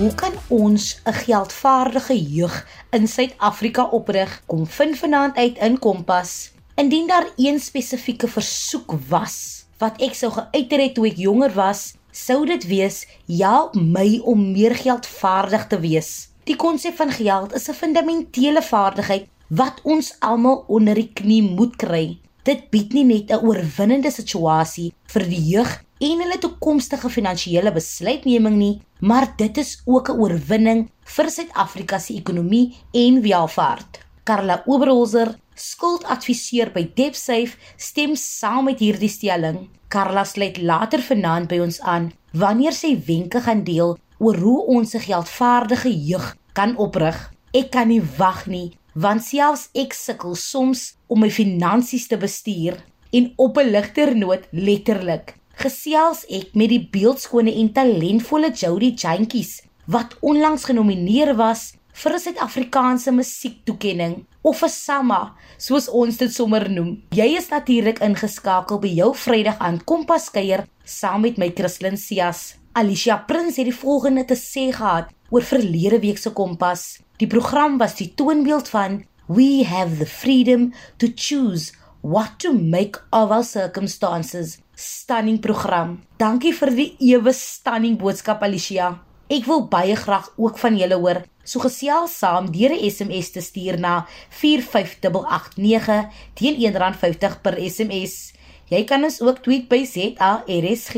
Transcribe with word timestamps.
Hoe 0.00 0.14
kan 0.14 0.32
ons 0.48 1.00
'n 1.04 1.12
geldvaardige 1.12 2.16
jeug 2.22 2.66
in 2.90 3.08
Suid-Afrika 3.08 3.84
oprig? 3.84 4.42
Kom 4.46 4.66
vind 4.66 4.98
vanaand 4.98 5.36
uit 5.36 5.58
in 5.58 5.78
Kompas. 5.78 6.52
Indien 6.74 7.06
daar 7.06 7.28
een 7.36 7.60
spesifieke 7.60 8.28
versoek 8.28 8.94
was 9.08 9.64
wat 9.78 10.00
ek 10.00 10.14
sou 10.14 10.32
geuiter 10.32 10.80
het 10.80 10.94
toe 10.94 11.06
ek 11.06 11.16
jonger 11.16 11.52
was, 11.52 11.94
sou 12.10 12.46
dit 12.46 12.66
wees: 12.66 13.06
"Help 13.26 13.74
my 13.74 14.20
om 14.24 14.52
meer 14.52 14.74
geldvaardig 14.74 15.66
te 15.66 15.80
wees." 15.80 16.28
Die 16.44 16.56
konsep 16.56 16.96
van 16.96 17.10
geld 17.10 17.52
is 17.54 17.68
'n 17.68 17.72
fundamentele 17.74 18.62
vaardigheid 18.62 19.28
wat 19.48 19.80
ons 19.82 20.16
almal 20.18 20.64
onder 20.66 20.94
die 20.94 21.10
knie 21.12 21.42
moet 21.42 21.76
kry. 21.76 22.18
Dit 22.42 22.70
bied 22.70 22.92
nie 22.92 23.04
net 23.04 23.30
'n 23.30 23.44
oorwinnende 23.44 24.10
situasie 24.10 24.92
vir 25.06 25.28
die 25.28 25.44
jeug 25.44 25.84
en 26.00 26.22
hulle 26.22 26.38
toekomstige 26.40 27.10
finansiële 27.12 27.72
besluitneming 27.74 28.56
nie, 28.56 28.74
maar 29.04 29.26
dit 29.36 29.58
is 29.60 29.82
ook 29.84 30.08
'n 30.08 30.18
oorwinning 30.18 30.88
vir 31.04 31.30
Suid-Afrika 31.30 31.98
se 31.98 32.14
ekonomie 32.14 32.76
en 32.92 33.20
welvaart. 33.22 34.00
Karla 34.24 34.62
Oberholzer, 34.66 35.36
skuldadviseur 35.54 36.70
by 36.72 36.90
DebtSafe, 36.94 37.56
stem 37.76 38.16
saam 38.16 38.64
met 38.64 38.78
hierdie 38.78 39.08
stelling. 39.08 39.68
Karla 39.88 40.24
sluit 40.24 40.56
later 40.62 41.02
vanaand 41.02 41.48
by 41.48 41.58
ons 41.58 41.80
aan 41.80 42.12
wanneer 42.32 42.72
sy 42.72 43.02
wenke 43.06 43.40
gaan 43.40 43.64
deel 43.64 43.98
oor 44.18 44.36
hoe 44.36 44.66
ons 44.66 44.94
'n 44.94 45.00
geldvaardige 45.00 46.06
jeug 46.06 46.36
kan 46.52 46.76
oprig. 46.76 47.32
Ek 47.52 47.70
kan 47.70 47.88
nie 47.88 48.02
wag 48.16 48.46
nie, 48.46 48.72
want 48.94 49.22
selfs 49.22 49.68
ek 49.74 49.92
sukkel 49.92 50.34
soms 50.34 50.96
om 51.06 51.20
my 51.20 51.30
finansies 51.30 52.06
te 52.06 52.16
bestuur 52.16 52.76
en 53.12 53.32
op 53.36 53.58
'n 53.58 53.70
ligter 53.70 54.16
noot 54.16 54.46
letterlik 54.50 55.39
gesels 55.60 56.22
ek 56.32 56.54
met 56.56 56.70
die 56.72 56.80
beeldskone 56.92 57.52
en 57.60 57.68
talentvolle 57.76 58.48
Jody 58.56 58.94
Jantjies 58.96 59.58
wat 59.92 60.14
onlangs 60.24 60.64
genomineer 60.68 61.34
was 61.36 61.74
vir 62.02 62.14
'n 62.14 62.22
Suid-Afrikaanse 62.24 63.12
musiektoekenning 63.12 64.14
of 64.42 64.62
'n 64.62 64.68
SAMA 64.68 65.34
soos 65.58 65.88
ons 65.88 66.16
dit 66.16 66.32
sommer 66.32 66.70
noem. 66.70 67.02
Jy 67.10 67.36
is 67.36 67.50
natuurlik 67.50 67.98
ingeskakel 68.00 68.78
by 68.78 68.88
jou 68.88 69.14
Vrydag 69.14 69.58
aan 69.58 69.84
Kompas 69.84 70.30
kuier 70.30 70.64
saam 70.84 71.20
met 71.20 71.36
my 71.36 71.50
Christlyn 71.50 71.96
Cias. 71.96 72.54
Alicia 72.72 73.16
Prins 73.26 73.56
het 73.56 73.66
die 73.66 73.80
volgende 73.84 74.24
te 74.24 74.36
sê 74.36 74.72
gehad 74.72 75.12
oor 75.30 75.42
verlede 75.42 76.00
week 76.00 76.18
se 76.18 76.30
Kompas. 76.30 77.00
Die 77.18 77.26
program 77.28 77.78
was 77.78 77.94
die 77.96 78.14
toonbeeld 78.14 78.68
van 78.68 79.04
We 79.28 79.64
have 79.64 79.98
the 79.98 80.06
freedom 80.06 80.72
to 80.96 81.06
choose 81.14 81.72
what 82.00 82.38
to 82.38 82.52
make 82.52 82.98
of 83.10 83.30
our 83.30 83.44
circumstances 83.44 84.58
stunning 84.80 85.38
program. 85.44 85.98
Dankie 86.18 86.52
vir 86.56 86.70
die 86.74 86.88
ewe 87.12 87.32
stunning 87.36 87.98
boodskap 88.00 88.42
Alicia. 88.42 88.94
Ek 89.30 89.44
wil 89.46 89.68
baie 89.70 89.94
graag 89.94 90.32
ook 90.40 90.58
van 90.58 90.76
julle 90.80 90.96
hoor. 90.98 91.22
So 91.44 91.60
gesels 91.62 92.16
saam 92.18 92.50
deur 92.50 92.72
'n 92.74 92.90
SMS 92.90 93.30
te 93.30 93.40
stuur 93.40 93.78
na 93.78 94.06
45889 94.30 96.08
teen 96.34 96.54
R1.50 96.72 97.40
per 97.42 97.54
SMS. 97.60 98.32
Jy 98.70 98.84
kan 98.84 99.04
ons 99.04 99.20
ook 99.20 99.38
tweet 99.42 99.68
by 99.68 99.84
ZARSG. 99.84 100.94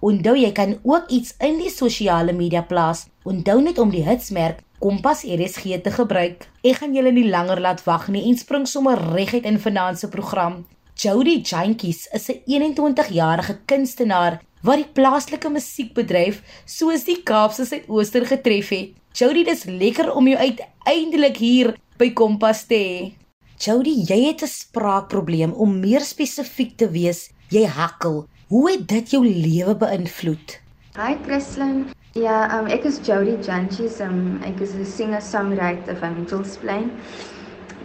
Onthou 0.00 0.36
jy 0.36 0.52
kan 0.52 0.78
ook 0.82 1.08
iets 1.08 1.34
in 1.40 1.58
die 1.58 1.70
sosiale 1.70 2.32
media 2.32 2.62
plaas. 2.62 3.06
Onthou 3.24 3.60
net 3.62 3.78
om 3.78 3.90
die 3.90 4.04
hitsmerk 4.04 4.60
Kompas 4.84 5.22
RSG 5.24 5.78
te 5.80 5.90
gebruik. 5.90 6.42
Ek 6.60 6.76
gaan 6.82 6.92
julle 6.92 7.12
nie 7.12 7.28
langer 7.30 7.60
laat 7.60 7.80
wag 7.86 8.08
nie 8.12 8.26
en 8.28 8.36
spring 8.36 8.66
sommer 8.68 9.00
reguit 9.14 9.46
in 9.48 9.56
vanaand 9.56 9.98
se 9.98 10.08
program. 10.08 10.66
Jody 10.96 11.42
Jantjies 11.42 12.06
is 12.14 12.28
'n 12.30 12.42
21-jarige 12.46 13.58
kunstenaar 13.66 14.40
wat 14.62 14.76
die 14.76 14.92
plaaslike 14.94 15.50
musiekbedryf 15.50 16.42
soos 16.64 17.04
die 17.04 17.22
Kaapse 17.22 17.66
Suidooster 17.66 18.26
getref 18.26 18.68
het. 18.70 18.94
Jody, 19.12 19.42
dis 19.44 19.64
lekker 19.64 20.12
om 20.14 20.28
jou 20.28 20.38
uiteindelik 20.38 21.36
hier 21.36 21.74
by 21.98 22.12
Kompas 22.12 22.64
te 22.70 22.74
hê. 22.74 23.12
Jody, 23.58 24.06
jy 24.06 24.20
het 24.28 24.42
'n 24.42 24.46
spraakprobleem 24.46 25.52
om 25.52 25.80
meer 25.80 26.00
spesifiek 26.00 26.76
te 26.76 26.88
wees. 26.90 27.30
Jy 27.50 27.66
hakkel. 27.66 28.28
Hoe 28.48 28.70
het 28.70 28.88
dit 28.88 29.10
jou 29.10 29.26
lewe 29.26 29.74
beïnvloed? 29.74 30.60
Hi 30.94 31.16
Christlyn. 31.26 31.90
Ja, 32.12 32.58
um, 32.58 32.66
ek 32.66 32.84
is 32.84 33.00
Jody 33.02 33.36
Jantjies. 33.42 34.00
Um, 34.00 34.40
ek 34.44 34.60
is 34.60 34.74
'n 34.74 34.84
singer-songwriter 34.84 35.96
van 35.96 36.14
Mitchells 36.14 36.56
Plain. 36.56 36.90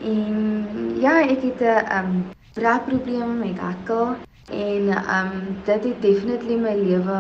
En 0.03 0.96
ja, 1.02 1.22
ek 1.22 1.42
het 1.42 1.62
'n 1.62 2.06
um, 2.06 2.38
praatprobleme 2.54 3.34
met 3.46 3.60
hakkel 3.60 4.16
en 4.52 4.90
um 5.18 5.34
dit 5.66 5.84
het 5.84 6.02
definitely 6.02 6.56
my 6.58 6.76
lewe 6.76 7.20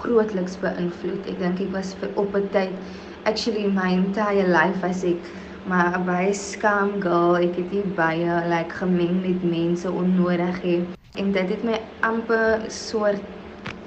grootliks 0.00 0.58
beïnvloed. 0.60 1.28
Ek 1.32 1.38
dink 1.40 1.60
ek 1.64 1.72
was 1.76 1.94
vir 2.00 2.10
op 2.20 2.34
'n 2.36 2.48
tyd 2.52 2.72
actually 3.24 3.66
my 3.68 3.92
entire 3.92 4.46
life 4.48 4.84
as 4.86 5.04
ek 5.04 5.30
maar 5.66 5.98
'n 5.98 6.04
baie 6.04 6.32
skaam 6.32 7.00
girl. 7.02 7.36
Ek 7.36 7.56
het 7.56 7.72
nie 7.72 7.84
baie 7.96 8.32
like 8.48 8.74
gemeng 8.82 9.20
met 9.26 9.42
mense 9.44 9.90
onnodig 9.90 10.62
hê 10.62 10.76
en 11.16 11.32
dit 11.32 11.48
het 11.48 11.64
my 11.64 11.80
amper 12.00 12.60
soort 12.68 13.22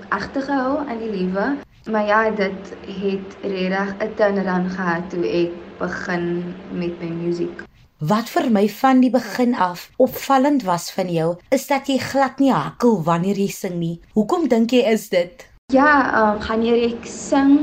agtergehou 0.09 0.87
aan 0.87 0.99
die 0.99 1.11
lewe. 1.11 1.45
Maar 1.91 2.05
ja, 2.05 2.29
dit 2.31 2.73
het 2.85 3.37
regtig 3.41 3.93
'n 3.99 4.13
turnaround 4.15 4.71
gehad 4.71 5.09
toe 5.09 5.25
ek 5.27 5.51
begin 5.79 6.55
met 6.71 6.99
my 7.01 7.09
musiek. 7.09 7.63
Wat 8.03 8.27
vir 8.27 8.49
my 8.51 8.65
van 8.67 8.99
die 8.99 9.11
begin 9.13 9.53
af 9.55 9.85
opvallend 10.01 10.63
was 10.67 10.89
van 10.91 11.07
jou, 11.13 11.27
is 11.55 11.67
dat 11.69 11.87
jy 11.87 11.95
glad 12.01 12.41
nie 12.41 12.49
hakkel 12.51 12.97
wanneer 13.05 13.37
jy 13.39 13.47
sing 13.53 13.77
nie. 13.79 13.93
Hoekom 14.17 14.49
dink 14.51 14.73
jy 14.75 14.81
is 14.91 15.05
dit? 15.13 15.45
Ja, 15.71 15.91
ehm 16.09 16.33
um, 16.33 16.41
wanneer 16.43 16.81
ek 16.89 17.07
sing 17.07 17.53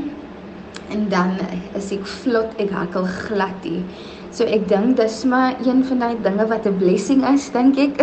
en 0.95 1.03
dan 1.11 1.35
is 1.77 1.91
ek 1.93 2.07
vlot, 2.23 2.55
ek 2.63 2.73
hakkel 2.73 3.05
glad 3.27 3.67
nie. 3.67 3.83
So 4.33 4.47
ek 4.47 4.65
dink 4.71 4.97
dis 4.97 5.19
maar 5.29 5.61
een 5.61 5.85
van 5.91 6.01
daai 6.07 6.17
dinge 6.25 6.47
wat 6.49 6.65
'n 6.65 6.79
blessing 6.79 7.21
is, 7.33 7.51
dink 7.53 7.77
ek. 7.77 8.01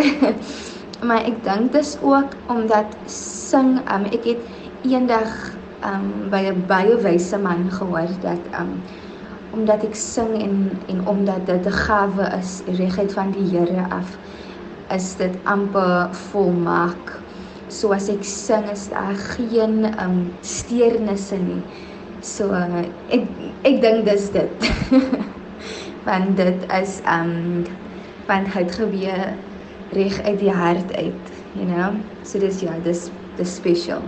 maar 1.07 1.27
ek 1.27 1.43
dink 1.43 1.73
dis 1.75 1.97
ook 1.99 2.39
omdat 2.47 2.95
sing, 3.19 3.81
um, 3.91 4.07
ek 4.15 4.23
het 4.23 4.47
eendag 4.87 5.35
um, 5.83 6.29
by 6.31 6.45
'n 6.55 6.63
baie 6.71 6.95
wyse 7.03 7.37
man 7.37 7.67
gehoor 7.67 8.15
dat 8.23 8.39
um, 8.55 8.79
omdat 9.55 9.83
ek 9.83 9.95
sing 9.95 10.35
en 10.37 10.55
en 10.87 11.07
omdat 11.07 11.45
dit 11.45 11.65
'n 11.65 11.79
gawe 11.85 12.25
is 12.39 12.61
reguit 12.77 13.13
van 13.13 13.31
die 13.31 13.47
Here 13.49 13.85
af 13.89 14.17
is 14.89 15.15
dit 15.15 15.35
amper 15.43 16.09
volmaak. 16.31 17.19
So 17.67 17.93
as 17.93 18.09
ek 18.09 18.23
sing 18.23 18.69
is 18.71 18.89
daar 18.89 19.15
geen 19.15 19.85
um 20.01 20.33
steurnisse 20.41 21.37
nie. 21.37 21.61
So 22.21 22.53
ek 23.09 23.23
ek 23.61 23.81
dink 23.81 24.05
dis 24.05 24.31
dit. 24.31 24.49
Want 26.07 26.37
dit 26.37 26.65
is 26.81 26.99
um 27.05 27.65
van 28.25 28.45
het 28.45 28.71
gebeur 28.71 29.33
reg 29.91 30.21
uit 30.21 30.39
die 30.39 30.51
hart 30.53 30.93
uit, 30.95 31.31
you 31.53 31.65
know. 31.65 31.93
So 32.23 32.39
dis 32.39 32.61
ja, 32.61 32.73
dis 32.83 33.09
dis 33.37 33.55
special. 33.55 34.01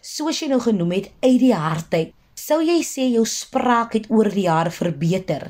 Soos 0.00 0.40
jy 0.40 0.48
nou 0.48 0.60
genoem 0.60 0.96
het 0.96 1.10
uit 1.20 1.38
die 1.40 1.54
hart 1.54 1.92
uit. 1.94 2.19
Sou 2.50 2.58
jy 2.66 2.80
sê 2.82 3.04
jou 3.06 3.22
spraak 3.30 3.92
het 3.94 4.08
oor 4.10 4.26
die 4.34 4.48
jare 4.48 4.72
verbeter? 4.74 5.44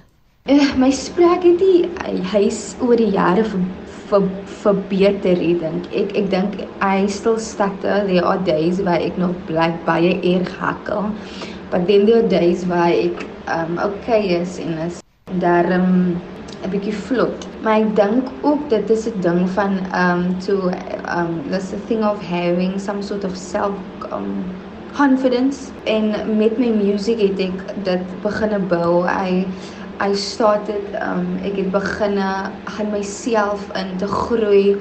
Uh, 0.52 0.66
my 0.76 0.90
spraak 0.92 1.46
het 1.48 1.56
die 1.56 2.18
hy's 2.28 2.74
oor 2.84 3.00
die 3.00 3.08
jare 3.14 3.40
ver, 3.48 3.62
ver, 4.10 4.26
verbeter, 4.60 5.40
ek 5.40 5.62
dink. 5.62 5.88
Ek 5.96 6.12
ek 6.20 6.28
dink 6.34 6.58
I 6.84 7.08
still 7.08 7.40
stutter. 7.40 8.04
There 8.04 8.20
are 8.20 8.36
days 8.44 8.84
waar 8.84 9.00
ek 9.00 9.16
nog 9.16 9.32
bly 9.48 9.70
baie 9.88 10.12
erg 10.34 10.52
hakkel. 10.60 11.08
But 11.72 11.88
then 11.88 12.04
there 12.04 12.20
are 12.20 12.28
days 12.28 12.68
waar 12.68 12.92
ek 12.92 13.24
um 13.48 13.80
okay 13.80 14.20
is 14.36 14.60
en 14.60 14.76
is 14.84 15.00
daarom 15.40 16.20
'n 16.60 16.68
bietjie 16.68 16.92
vlot. 17.08 17.48
Maar 17.64 17.80
ek 17.80 17.94
dink 17.96 18.28
ook 18.44 18.68
dit 18.68 18.92
is 18.92 19.08
'n 19.08 19.24
ding 19.24 19.46
van 19.56 19.80
um 20.04 20.26
to 20.44 20.68
um 21.16 21.48
this 21.48 21.72
a 21.72 21.80
thing 21.88 22.04
of 22.04 22.20
having 22.20 22.76
some 22.76 23.00
sort 23.00 23.24
of 23.24 23.32
self 23.32 23.72
um 24.12 24.44
confidence 24.96 25.72
en 25.84 26.36
met 26.36 26.58
my 26.58 26.70
music 26.74 27.20
het 27.22 27.38
ek 27.44 27.62
dit 27.86 28.14
begine 28.24 28.58
bou. 28.72 29.06
I 29.08 29.46
I 30.00 30.14
started 30.16 30.94
um 31.04 31.36
ek 31.44 31.56
het 31.60 31.70
begine 31.74 32.28
gaan 32.76 32.90
myself 32.92 33.66
in 33.80 33.96
te 34.00 34.08
groei. 34.08 34.76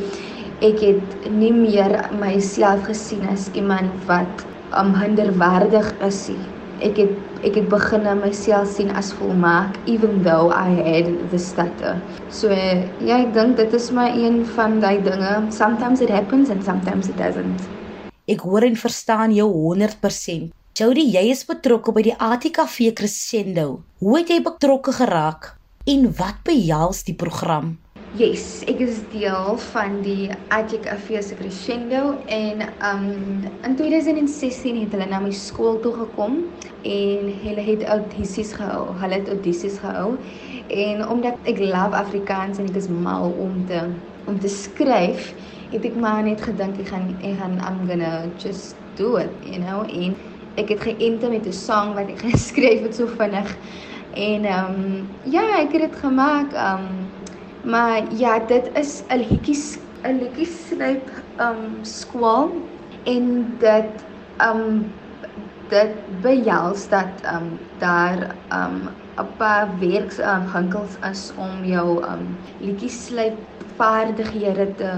Ek 0.63 0.79
het 0.83 1.29
nie 1.31 1.51
meer 1.55 1.95
myself 2.19 2.83
gesien 2.87 3.27
as 3.31 3.49
iemand 3.51 4.05
wat 4.07 4.45
um 4.79 4.93
hinderwaardig 4.95 5.91
is 6.07 6.21
nie. 6.31 6.47
Ek 6.79 6.97
het 6.97 7.17
ek 7.47 7.55
het 7.55 7.67
begine 7.71 8.15
myself 8.19 8.67
sien 8.67 8.91
as 8.99 9.13
volmaak 9.15 9.77
even 9.85 10.21
though 10.23 10.51
I 10.51 10.69
had 10.83 11.29
the 11.31 11.39
stutter. 11.39 12.01
So 12.27 12.49
ja, 12.51 13.19
ek 13.23 13.33
dink 13.33 13.57
dit 13.57 13.73
is 13.73 13.91
maar 13.91 14.11
een 14.15 14.45
van 14.55 14.79
daai 14.83 15.01
dinge. 15.03 15.45
Sometimes 15.49 16.01
it 16.01 16.09
happens 16.09 16.49
and 16.49 16.63
sometimes 16.63 17.09
it 17.09 17.17
doesn't. 17.17 17.78
Ek 18.29 18.43
hoor 18.45 18.61
en 18.61 18.75
verstaan 18.77 19.31
jou 19.33 19.47
100%. 19.49 20.51
Jody, 20.77 21.05
jy 21.15 21.23
is 21.31 21.39
betrokke 21.49 21.89
by 21.95 22.03
die 22.05 22.13
ATKV 22.13 22.91
Crescendo. 22.99 23.79
Hoe 24.03 24.19
het 24.19 24.29
jy 24.29 24.37
betrokke 24.45 24.93
geraak 24.93 25.55
en 25.89 26.03
wat 26.19 26.43
behels 26.45 27.01
die 27.07 27.15
program? 27.17 27.71
Yes, 28.19 28.61
ek 28.69 28.83
is 28.85 28.99
deel 29.09 29.57
van 29.71 29.99
die 30.05 30.29
Attic 30.53 30.85
Afees 30.93 31.31
Crescendo 31.39 32.19
en 32.29 32.61
um 32.85 33.03
in 33.65 33.75
2016 33.81 34.77
het 34.83 34.93
hulle 34.93 35.09
na 35.09 35.23
my 35.25 35.33
skool 35.33 35.81
toe 35.81 35.95
gekom 35.97 36.39
en 36.85 37.33
hulle 37.47 37.65
het 37.65 37.87
audisies 37.89 38.53
gehou. 38.57 38.91
Hulle 39.01 39.23
het 39.23 39.33
audisies 39.33 39.81
gehou 39.81 40.19
en 40.69 41.01
omdat 41.05 41.49
ek 41.49 41.65
love 41.65 41.97
Afrikaans 41.97 42.61
en 42.61 42.69
ek 42.69 42.77
is 42.81 42.89
mal 42.93 43.33
om 43.41 43.57
te 43.69 43.87
om 44.29 44.37
te 44.37 44.49
skryf, 44.53 45.31
het 45.71 45.85
ek 45.85 45.95
maar 45.95 46.23
net 46.23 46.41
gedink 46.41 46.79
ek 46.79 46.87
gaan 46.87 47.15
ek 47.21 47.37
gaan 47.39 47.59
I'm 47.67 47.87
gonna 47.87 48.29
just 48.37 48.75
do 48.95 49.15
it, 49.17 49.31
you 49.45 49.59
know, 49.59 49.83
en 49.87 50.15
ek 50.55 50.69
het 50.69 50.81
geënt 50.81 51.29
met 51.29 51.45
'n 51.47 51.53
sang 51.53 51.93
wat 51.95 52.09
ek 52.09 52.21
geskryf 52.31 52.81
het 52.81 52.95
so 52.95 53.07
vinnig. 53.07 53.57
En 54.13 54.45
um 54.45 55.09
ja, 55.23 55.45
ek 55.59 55.71
het 55.71 55.81
dit 55.81 55.95
gemaak 55.95 56.53
um 56.53 57.09
Maar 57.61 58.01
ja, 58.13 58.39
dit 58.39 58.69
is 58.73 59.03
'n 59.07 59.17
liedjie 59.29 59.79
'n 60.03 60.17
liedjie 60.19 60.45
snyp 60.45 61.09
um 61.39 61.83
skool 61.83 62.51
en 63.03 63.55
dit 63.59 64.05
um 64.41 64.93
dit 65.67 66.21
behels 66.21 66.87
dat 66.89 67.11
um 67.33 67.59
daar 67.77 68.35
um 68.51 68.89
'n 69.19 69.27
paar 69.37 69.67
werkswinkels 69.79 70.97
is 71.11 71.33
om 71.35 71.65
jou 71.65 72.03
um 72.03 72.37
liedjie 72.59 72.89
slyp 72.89 73.37
vaardighede 73.75 74.75
te 74.75 74.91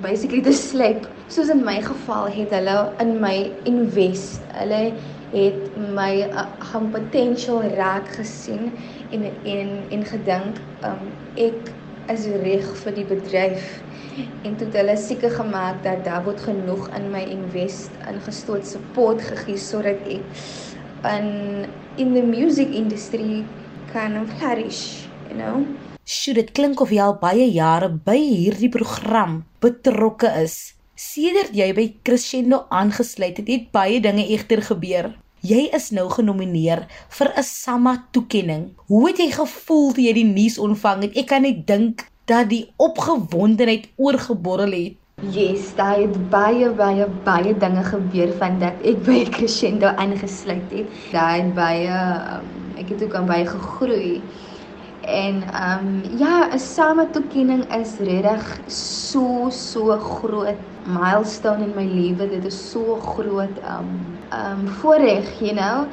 basically 0.00 0.40
te 0.42 0.52
slyp. 0.52 1.06
Soos 1.28 1.50
in 1.52 1.64
my 1.64 1.80
geval 1.82 2.30
het 2.32 2.50
hulle 2.54 2.76
in 3.02 3.18
my 3.20 3.50
invest. 3.68 4.40
Hulle 4.56 4.92
het 5.32 5.76
my 5.94 6.28
uh, 6.28 6.46
gaan 6.72 6.90
potential 6.92 7.62
raak 7.76 8.08
gesien 8.18 8.72
en 9.10 9.24
en 9.44 9.70
en 9.90 10.04
gedink 10.04 10.60
um 10.84 11.06
ek 11.40 11.72
is 12.12 12.26
reg 12.42 12.66
vir 12.82 12.96
die 12.98 13.06
bedryf 13.08 13.80
en 14.44 14.56
toe 14.60 14.66
het 14.66 14.76
hulle 14.76 14.96
seker 15.00 15.32
gemaak 15.38 15.80
dat 15.86 16.04
daar 16.04 16.24
word 16.26 16.40
genoeg 16.44 16.88
in 16.98 17.08
my 17.14 17.22
invest 17.32 17.96
ingestoot 18.10 18.66
support 18.68 19.22
gegee 19.24 19.56
sodat 19.56 20.04
ek 20.18 20.42
in 21.14 21.30
in 21.96 22.12
the 22.16 22.22
music 22.22 22.68
industry 22.76 23.44
kan 23.92 24.20
flourish 24.36 25.08
you 25.30 25.38
know 25.40 25.64
Sjoe, 26.02 26.34
dit 26.34 26.48
klink 26.50 26.80
of 26.82 26.90
jy 26.90 26.98
al 26.98 27.14
baie 27.20 27.44
jare 27.54 27.86
by 28.06 28.16
hierdie 28.18 28.70
program 28.74 29.44
betrokke 29.62 30.32
is. 30.40 30.74
Sedert 30.98 31.54
jy 31.54 31.68
by 31.76 31.84
Crescendo 32.02 32.64
aangesluit 32.74 33.38
het, 33.38 33.46
het 33.46 33.68
baie 33.70 34.00
dinge 34.02 34.24
egter 34.34 34.64
gebeur. 34.66 35.12
Jy 35.46 35.68
is 35.78 35.90
nou 35.94 36.08
genomineer 36.10 36.88
vir 37.18 37.30
'n 37.36 37.42
SAMA 37.42 37.94
toekenning. 38.10 38.74
Hoe 38.90 39.08
het 39.08 39.18
jy 39.18 39.30
gevoel 39.30 39.92
toe 39.92 40.04
jy 40.04 40.12
die 40.12 40.26
nuus 40.26 40.58
ontvang 40.58 41.02
het? 41.02 41.16
Ek 41.16 41.26
kan 41.26 41.42
net 41.42 41.66
dink 41.66 42.06
dat 42.26 42.50
die 42.50 42.66
opgewondenheid 42.78 43.88
oorgeborrel 43.96 44.74
het. 44.74 44.98
Yes, 45.30 45.74
daar 45.76 45.98
het 46.02 46.30
baie 46.30 46.70
baie 46.70 47.06
baie 47.24 47.54
dinge 47.54 47.84
gebeur 47.84 48.32
van 48.38 48.58
dat 48.58 48.74
ek 48.82 49.04
by 49.06 49.24
Crescendo 49.30 49.86
aangesluit 49.86 50.70
het. 50.70 50.86
Daar 51.12 51.38
het 51.38 51.54
baie 51.54 51.86
um, 51.86 52.46
ek 52.74 52.88
het 52.88 53.02
ook 53.02 53.14
aan 53.14 53.26
baie 53.26 53.46
gegroei. 53.46 54.20
En 55.02 55.42
ehm 55.52 55.86
um, 55.86 56.18
ja, 56.18 56.48
'n 56.54 56.58
SAMA 56.58 57.06
toekenning 57.10 57.64
is 57.74 57.98
regtig 57.98 58.60
so 58.66 59.50
so 59.50 59.98
groot 59.98 60.54
milestone 60.86 61.64
in 61.64 61.72
my 61.74 61.86
lewe. 61.86 62.28
Dit 62.28 62.44
is 62.44 62.70
so 62.70 62.96
groot 62.96 63.58
um 63.66 63.88
um 64.30 64.68
voorreg, 64.68 65.38
you 65.40 65.54
know. 65.54 65.86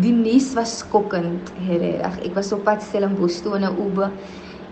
Die 0.00 0.12
nuus 0.12 0.52
was 0.54 0.78
skokkend, 0.78 1.52
regtig. 1.68 2.18
Ek 2.24 2.34
was 2.34 2.52
op 2.52 2.64
pad 2.64 2.82
Stellenbosch 2.82 3.42
toe 3.42 3.56
in 3.56 3.64
'n 3.64 3.76
Uber 3.86 4.10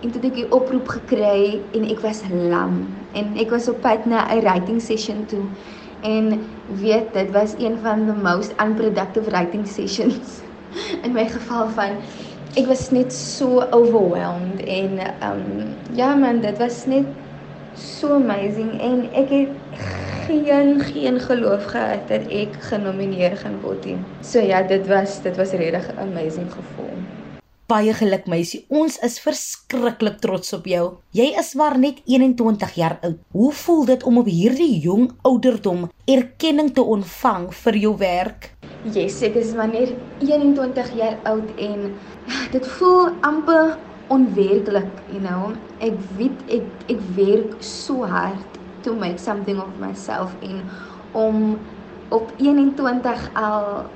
en 0.02 0.10
toe 0.10 0.22
ek 0.22 0.34
die 0.34 0.52
oproep 0.52 0.88
gekry 0.88 1.60
en 1.74 1.84
ek 1.84 2.00
was 2.00 2.22
lam 2.30 2.86
en 3.12 3.36
ek 3.36 3.50
was 3.50 3.68
op 3.68 3.80
pad 3.80 4.06
na 4.06 4.26
'n 4.30 4.40
writing 4.40 4.80
session 4.80 5.26
toe. 5.26 5.44
En 6.02 6.40
weet, 6.74 7.12
dit 7.12 7.30
was 7.30 7.54
een 7.58 7.78
van 7.82 8.06
the 8.06 8.14
most 8.22 8.54
unproductive 8.62 9.30
writing 9.30 9.66
sessions 9.78 10.40
in 11.02 11.12
my 11.12 11.28
geval 11.28 11.68
van 11.68 11.98
ek 12.52 12.66
was 12.68 12.90
net 12.92 13.12
so 13.16 13.62
overwhelmed 13.72 14.60
en 14.68 14.98
um 15.24 15.44
ja 15.96 16.12
man, 16.14 16.42
dit 16.44 16.58
was 16.60 16.84
net 16.84 17.06
so 17.80 18.18
amazing 18.18 18.74
en 18.76 19.06
ek 19.16 19.30
het 19.32 19.54
geen 20.26 20.76
geen 20.84 21.16
geloof 21.20 21.64
gehad 21.72 22.04
dat 22.12 22.28
ek 22.28 22.58
genomineer 22.68 23.38
gaan 23.40 23.56
word 23.64 23.88
nie. 23.88 23.96
So 24.20 24.44
ja, 24.44 24.60
dit 24.68 24.84
was 24.86 25.22
dit 25.24 25.36
was 25.40 25.56
regtig 25.56 25.88
'n 25.94 25.98
amazing 26.04 26.52
gevoel. 26.52 26.92
Baie 27.72 27.94
geluk 27.94 28.26
meisie, 28.26 28.66
ons 28.68 28.98
is 29.00 29.16
verskriklik 29.20 30.20
trots 30.20 30.52
op 30.52 30.66
jou. 30.66 30.96
Jy 31.10 31.32
is 31.38 31.54
maar 31.54 31.78
net 31.78 32.02
21 32.04 32.74
jaar 32.74 32.98
oud. 33.00 33.18
Hoe 33.32 33.52
voel 33.52 33.84
dit 33.84 34.02
om 34.02 34.18
op 34.18 34.26
hierdie 34.26 34.78
jong 34.80 35.12
ouderdom 35.22 35.90
erkenning 36.04 36.74
te 36.74 36.82
ontvang 36.82 37.54
vir 37.54 37.76
jou 37.76 37.96
werk? 37.96 38.52
Yes, 38.82 39.20
ek 39.22 39.36
is 39.38 39.52
maar 39.54 39.70
net 39.70 39.92
21 40.18 40.88
jaar 40.98 41.14
oud 41.30 41.50
en 41.62 41.92
dit 42.50 42.64
voel 42.74 43.12
amper 43.22 43.76
onwerklik, 44.10 44.88
you 45.06 45.20
know. 45.22 45.52
Ek 45.78 45.94
weet 46.18 46.40
ek 46.50 46.90
ek 46.90 47.04
werk 47.14 47.52
so 47.62 48.02
hard 48.02 48.58
to 48.82 48.96
make 48.98 49.22
something 49.22 49.60
of 49.62 49.70
myself 49.78 50.34
en 50.42 50.64
om 51.14 51.60
op 52.10 52.32
21 52.42 53.28
al 53.38 53.86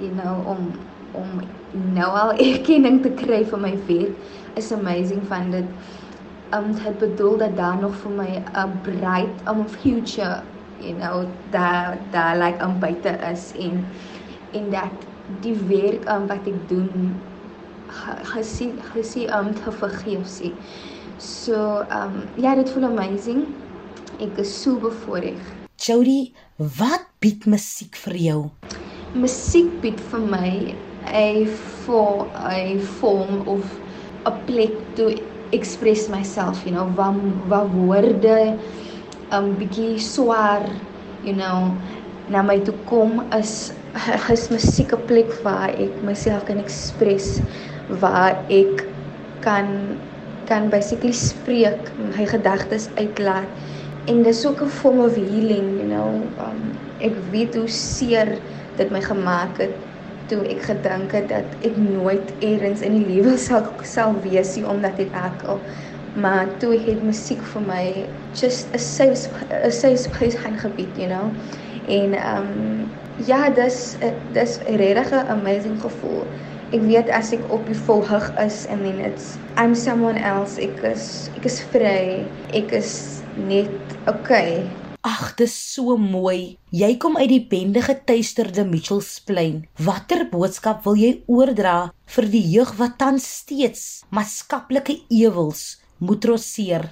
you 0.00 0.08
know 0.16 0.40
om 0.48 0.70
om 1.12 1.42
nou 1.92 2.08
al 2.08 2.32
erkenning 2.50 3.02
te 3.04 3.12
kry 3.20 3.42
vir 3.44 3.60
my 3.60 3.74
werk 3.90 4.56
is 4.56 4.72
amazing 4.72 5.20
van 5.28 5.52
dit. 5.52 5.68
Um 6.56 6.72
dit 6.78 6.96
bedoel 7.02 7.36
dat 7.44 7.60
daar 7.60 7.76
nog 7.76 7.92
vir 8.06 8.16
my 8.22 8.30
'n 8.40 8.72
bright 8.88 9.44
um 9.44 9.68
future, 9.68 10.40
you 10.80 10.96
know, 10.96 11.28
daar 11.52 11.98
daar 12.16 12.40
like 12.40 12.64
am 12.64 12.80
buite 12.80 13.12
is 13.32 13.52
en 13.58 13.84
en 14.52 14.70
dat 14.70 15.08
die 15.42 15.54
werk 15.68 16.08
um, 16.10 16.26
wat 16.30 16.46
ek 16.50 16.58
doen 16.68 17.14
gesien 18.32 18.78
gesien 18.92 19.32
om 19.34 19.54
te 19.54 19.72
vergeef 19.72 20.26
sê. 20.30 20.50
So 21.20 21.84
um 21.92 22.22
ja, 22.40 22.54
dit 22.54 22.70
voel 22.70 22.88
amazing. 22.90 23.44
Ek 24.20 24.38
is 24.42 24.52
so 24.62 24.78
bevoorreg. 24.80 25.40
Jody, 25.80 26.32
wat 26.78 27.06
bied 27.24 27.46
musiek 27.48 27.96
vir 28.04 28.16
jou? 28.20 28.40
Musiek 29.16 29.70
bied 29.82 30.00
vir 30.10 30.24
my 30.32 30.50
'n 31.12 31.46
for 31.84 32.28
'n 32.36 32.80
form 33.00 33.42
of 33.48 33.64
'n 34.26 34.36
plek 34.46 34.74
to 34.96 35.10
express 35.52 36.08
myself, 36.08 36.64
you 36.64 36.72
know, 36.72 36.86
waar 36.94 37.14
waar 37.48 37.68
woorde 37.68 38.56
um 39.32 39.56
bietjie 39.58 39.98
swaar, 39.98 40.62
you 41.24 41.34
know, 41.34 41.74
na 42.28 42.42
my 42.42 42.58
toe 42.60 42.74
kom 42.86 43.22
is 43.32 43.72
is 44.32 44.48
musiek 44.50 44.92
'n 44.92 45.04
plek 45.06 45.32
waar 45.42 45.70
ek 45.74 46.02
myself 46.02 46.44
kan 46.44 46.58
express 46.58 47.40
waar 48.00 48.44
ek 48.48 48.86
kan 49.40 49.98
kan 50.50 50.68
basically 50.68 51.12
spreek, 51.12 51.92
my 51.96 52.26
gedagtes 52.26 52.88
uitlaat. 52.94 53.46
En 54.06 54.22
dis 54.22 54.46
ook 54.46 54.60
'n 54.62 54.68
vorm 54.68 54.98
of 55.00 55.14
healing, 55.14 55.78
you 55.78 55.86
know. 55.86 56.22
Um 56.38 56.78
ek 56.98 57.14
weet 57.30 57.54
hoe 57.54 57.68
seer 57.68 58.38
dit 58.76 58.90
my 58.90 59.00
gemaak 59.00 59.58
het 59.58 59.74
toe 60.26 60.46
ek 60.46 60.62
gedink 60.62 61.12
het 61.12 61.28
dat 61.28 61.44
ek 61.60 61.76
nooit 61.76 62.32
eers 62.38 62.80
in 62.80 62.92
die 62.92 63.06
lewe 63.06 63.36
sal 63.38 63.66
sal 63.82 64.14
wees 64.22 64.56
nie 64.56 64.66
omdat 64.66 64.98
ek 64.98 65.12
akkel. 65.14 65.60
Maar 66.14 66.46
toe 66.58 66.74
het 66.78 67.02
musiek 67.02 67.42
vir 67.42 67.62
my 67.62 68.06
just 68.32 68.68
'n 68.74 68.78
safe 68.78 69.28
'n 69.64 69.70
safe 69.70 69.96
space 69.96 70.36
gaan 70.36 70.58
gebied, 70.58 70.96
you 70.96 71.08
know. 71.08 71.30
En 71.88 72.14
um 72.14 72.79
ja, 73.26 73.50
dis 73.50 73.96
dis 74.32 74.58
regtig 74.66 75.12
'n 75.12 75.26
amazing 75.28 75.80
gevoel 75.80 76.24
ek 76.70 76.82
weet 76.86 77.08
as 77.10 77.32
ek 77.34 77.42
op 77.50 77.62
die 77.66 77.78
volhug 77.86 78.28
is 78.38 78.62
and 78.70 78.86
then 78.86 79.02
it's 79.02 79.34
I'm 79.58 79.74
someone 79.74 80.14
else 80.14 80.54
ek 80.62 80.78
is 80.86 81.26
ek 81.34 81.48
is 81.50 81.58
vry 81.72 82.22
ek 82.54 82.70
is 82.70 82.92
net 83.34 83.74
okay 84.10 84.62
Ag, 85.00 85.32
dis 85.40 85.54
so 85.56 85.94
mooi. 85.96 86.58
Jy 86.76 86.90
kom 87.00 87.14
uit 87.16 87.30
die 87.30 87.40
bende 87.48 87.80
getuisterde 87.80 88.66
Mitchells 88.68 89.14
Plain. 89.24 89.62
Watter 89.80 90.26
boodskap 90.28 90.84
wil 90.84 90.98
jy 91.00 91.22
oordra 91.24 91.94
vir 92.04 92.28
die 92.28 92.42
jeug 92.52 92.74
wat 92.76 92.98
tans 93.00 93.24
steeds 93.38 94.04
maatskaplike 94.12 94.98
ewels 95.08 95.80
moet 96.04 96.20
trotseer? 96.20 96.84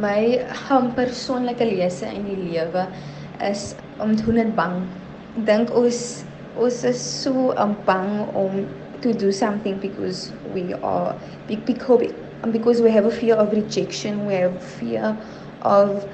My 0.00 0.40
gaan 0.64 0.94
persoonlike 0.96 1.68
lesse 1.74 2.08
in 2.08 2.24
die 2.30 2.40
lewe 2.40 2.88
is 3.44 3.74
om 4.00 4.16
te 4.16 4.32
net 4.32 4.56
bang. 4.56 4.80
Dink 5.36 5.70
ons 5.74 6.24
ons 6.60 6.84
is 6.84 7.00
so 7.00 7.54
bang 7.86 8.28
om 8.36 8.66
to 9.00 9.12
do 9.14 9.32
something 9.32 9.78
because 9.80 10.30
we 10.54 10.74
are 10.74 11.16
because 11.48 12.12
because 12.50 12.82
we 12.82 12.90
have 12.90 13.06
a 13.06 13.10
fear 13.10 13.34
of 13.36 13.52
rejection, 13.52 14.26
we 14.26 14.34
have 14.34 14.62
fear 14.62 15.16
of 15.62 16.04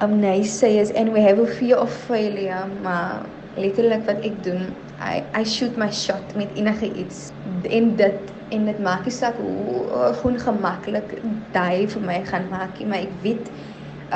um, 0.00 0.20
naysayers, 0.22 0.92
and 0.94 1.12
we 1.12 1.20
have 1.20 1.38
a 1.38 1.46
fear 1.46 1.76
of 1.76 1.92
failure. 1.92 2.64
Maar 2.82 3.26
letterlik 3.56 4.06
wat 4.06 4.24
ek 4.24 4.40
doen, 4.44 4.72
I 5.00 5.22
I 5.34 5.44
shoot 5.44 5.76
my 5.76 5.90
shot 5.90 6.34
met 6.36 6.48
enige 6.56 6.92
iets 6.96 7.30
en 7.68 7.96
dit 7.96 8.32
en 8.48 8.64
dit 8.64 8.78
maak 8.80 9.04
nie 9.04 9.12
saak 9.12 9.36
hoe 9.42 10.14
ongemaklik 10.24 11.18
daai 11.52 11.88
vir 11.90 12.02
my 12.02 12.20
gaan 12.24 12.46
maak 12.48 12.78
nie, 12.78 12.86
maar 12.88 13.04
ek 13.04 13.16
weet 13.24 13.50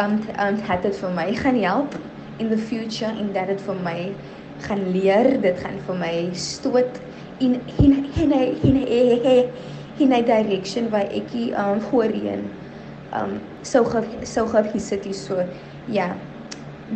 um 0.01 0.21
um 0.39 0.61
het 0.71 0.87
dit 0.87 0.97
vir 0.97 1.13
my 1.17 1.29
gaan 1.35 1.59
help 1.61 1.97
in 2.41 2.49
the 2.49 2.59
future 2.59 3.13
en 3.13 3.33
dat 3.37 3.51
dit 3.53 3.61
vir 3.67 3.79
my 3.85 3.99
gaan 4.67 4.83
leer, 4.95 5.35
dit 5.41 5.61
gaan 5.61 5.79
vir 5.87 6.01
my 6.01 6.15
stoot 6.37 7.01
in 7.41 7.61
in 7.79 8.09
in 8.17 8.35
in 8.63 8.77
in 10.01 10.13
'n 10.13 10.25
direction 10.25 10.91
waar 10.91 11.09
ek 11.13 11.33
um 11.35 11.81
voorheen 11.81 12.49
um 13.13 13.41
so 13.63 13.85
ge 13.85 14.03
so 14.23 14.47
gesit 14.47 15.07
is 15.07 15.25
so 15.25 15.45
ja, 15.87 16.17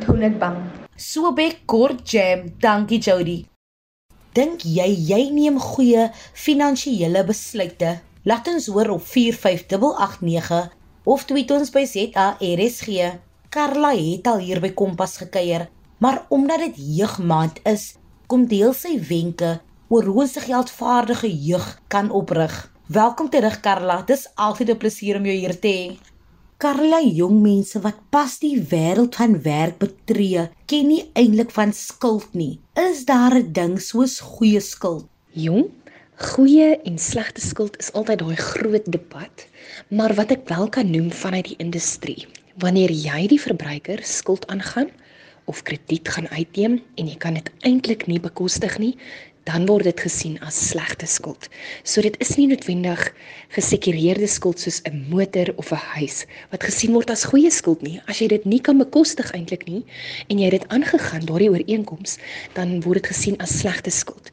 doen 0.07 0.21
dit 0.21 0.39
bang. 0.39 0.57
So 0.97 1.33
baie 1.33 1.53
kort 1.67 2.11
jam. 2.11 2.53
Dankie 2.59 2.99
Jody. 2.99 3.45
Dink 4.33 4.63
jy 4.63 4.89
jy 5.11 5.31
neem 5.31 5.59
goeie 5.59 6.11
finansiële 6.33 7.25
besluite? 7.25 8.01
Laat 8.25 8.49
ons 8.49 8.67
hoor 8.67 8.89
op 8.97 9.03
45889 9.03 10.71
of 11.05 11.25
tweet 11.25 11.51
ons 11.51 11.71
by 11.71 11.85
ZARSG. 11.85 13.24
Karla 13.55 13.93
het 13.95 14.27
al 14.27 14.41
hier 14.43 14.59
by 14.59 14.73
Kompas 14.75 15.13
gekuier, 15.21 15.69
maar 16.03 16.25
omdat 16.35 16.65
dit 16.65 16.79
jeugmaand 16.97 17.61
is, 17.71 17.93
kom 18.27 18.49
deel 18.51 18.73
sy 18.75 18.97
wenke 19.07 19.61
oor 19.95 20.09
hoe 20.11 20.27
se 20.27 20.43
geldvaardige 20.43 21.31
jeug 21.31 21.69
kan 21.95 22.11
oprig. 22.11 22.51
Welkom 22.91 23.31
terug 23.31 23.61
Karla, 23.63 24.01
dis 24.11 24.27
altyd 24.35 24.75
'n 24.75 24.81
plesier 24.83 25.21
om 25.21 25.31
jou 25.31 25.37
hier 25.39 25.55
te 25.61 25.69
hê. 25.69 25.87
Karla, 26.59 26.99
jong 26.99 27.39
mense 27.47 27.79
wat 27.79 28.03
pas 28.11 28.39
die 28.43 28.59
wêreld 28.59 29.15
van 29.15 29.43
werk 29.43 29.79
betree, 29.79 30.51
ken 30.67 30.87
nie 30.89 31.11
eintlik 31.15 31.51
van 31.55 31.73
skuld 31.73 32.35
nie. 32.35 32.59
Is 32.75 33.05
daar 33.05 33.39
'n 33.39 33.53
ding 33.53 33.79
soos 33.79 34.19
goeie 34.21 34.61
skuld? 34.61 35.07
Jong, 35.31 35.71
goeie 36.17 36.83
en 36.83 36.99
slegte 36.99 37.41
skuld 37.41 37.79
is 37.79 37.93
altyd 37.93 38.19
daai 38.19 38.37
groot 38.37 38.87
debat. 38.93 39.47
Maar 39.91 40.15
wat 40.15 40.31
ek 40.31 40.49
wel 40.49 40.69
kan 40.69 40.91
noem 40.91 41.11
vanuit 41.13 41.45
die 41.45 41.59
industrie, 41.59 42.27
wanneer 42.63 42.93
jy 42.93 43.27
die 43.35 43.41
verbruiker 43.41 44.03
skuld 44.07 44.47
aangaan 44.47 44.91
of 45.51 45.63
krediet 45.63 46.09
gaan 46.09 46.29
uitneem 46.29 46.81
en 46.95 47.09
jy 47.09 47.17
kan 47.21 47.35
dit 47.35 47.51
eintlik 47.67 48.07
nie 48.07 48.21
bekostig 48.21 48.79
nie, 48.79 48.95
dan 49.45 49.67
word 49.69 49.85
dit 49.85 50.01
gesien 50.01 50.39
as 50.47 50.57
slegte 50.71 51.07
skuld. 51.11 51.51
So 51.85 52.01
dit 52.05 52.17
is 52.25 52.33
nie 52.39 52.47
noodwendig 52.49 53.03
gesekureerde 53.53 54.29
skuld 54.31 54.61
soos 54.61 54.81
'n 54.89 55.05
motor 55.11 55.53
of 55.57 55.73
'n 55.73 55.85
huis 55.97 56.25
wat 56.51 56.65
gesien 56.65 56.95
word 56.95 57.11
as 57.11 57.25
goeie 57.25 57.51
skuld 57.51 57.83
nie. 57.83 58.01
As 58.09 58.19
jy 58.21 58.29
dit 58.29 58.45
nie 58.45 58.61
kan 58.61 58.79
bekostig 58.79 59.31
eintlik 59.33 59.67
nie 59.69 59.85
en 60.29 60.39
jy 60.39 60.45
het 60.45 60.61
dit 60.61 60.69
aangegaan 60.69 61.27
daardie 61.27 61.51
ooreenkoms, 61.51 62.19
dan 62.55 62.81
word 62.81 63.03
dit 63.03 63.13
gesien 63.13 63.37
as 63.39 63.59
slegte 63.59 63.91
skuld. 63.91 64.31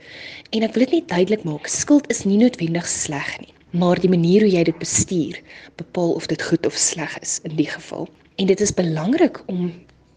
En 0.51 0.63
ek 0.63 0.73
wil 0.73 0.85
dit 0.85 0.93
net 0.93 1.07
duidelik 1.07 1.43
maak, 1.43 1.67
skuld 1.67 2.09
is 2.09 2.23
nie 2.23 2.37
noodwendig 2.37 2.87
sleg 2.87 3.39
nie 3.39 3.53
maar 3.71 3.99
die 3.99 4.09
manier 4.09 4.41
hoe 4.41 4.51
jy 4.51 4.63
dit 4.63 4.79
bestuur 4.79 5.41
bepaal 5.75 6.11
of 6.13 6.27
dit 6.27 6.41
goed 6.41 6.65
of 6.65 6.75
sleg 6.75 7.17
is 7.21 7.39
in 7.43 7.55
die 7.55 7.69
geval. 7.69 8.09
En 8.35 8.47
dit 8.47 8.61
is 8.61 8.73
belangrik 8.73 9.41
om 9.47 9.71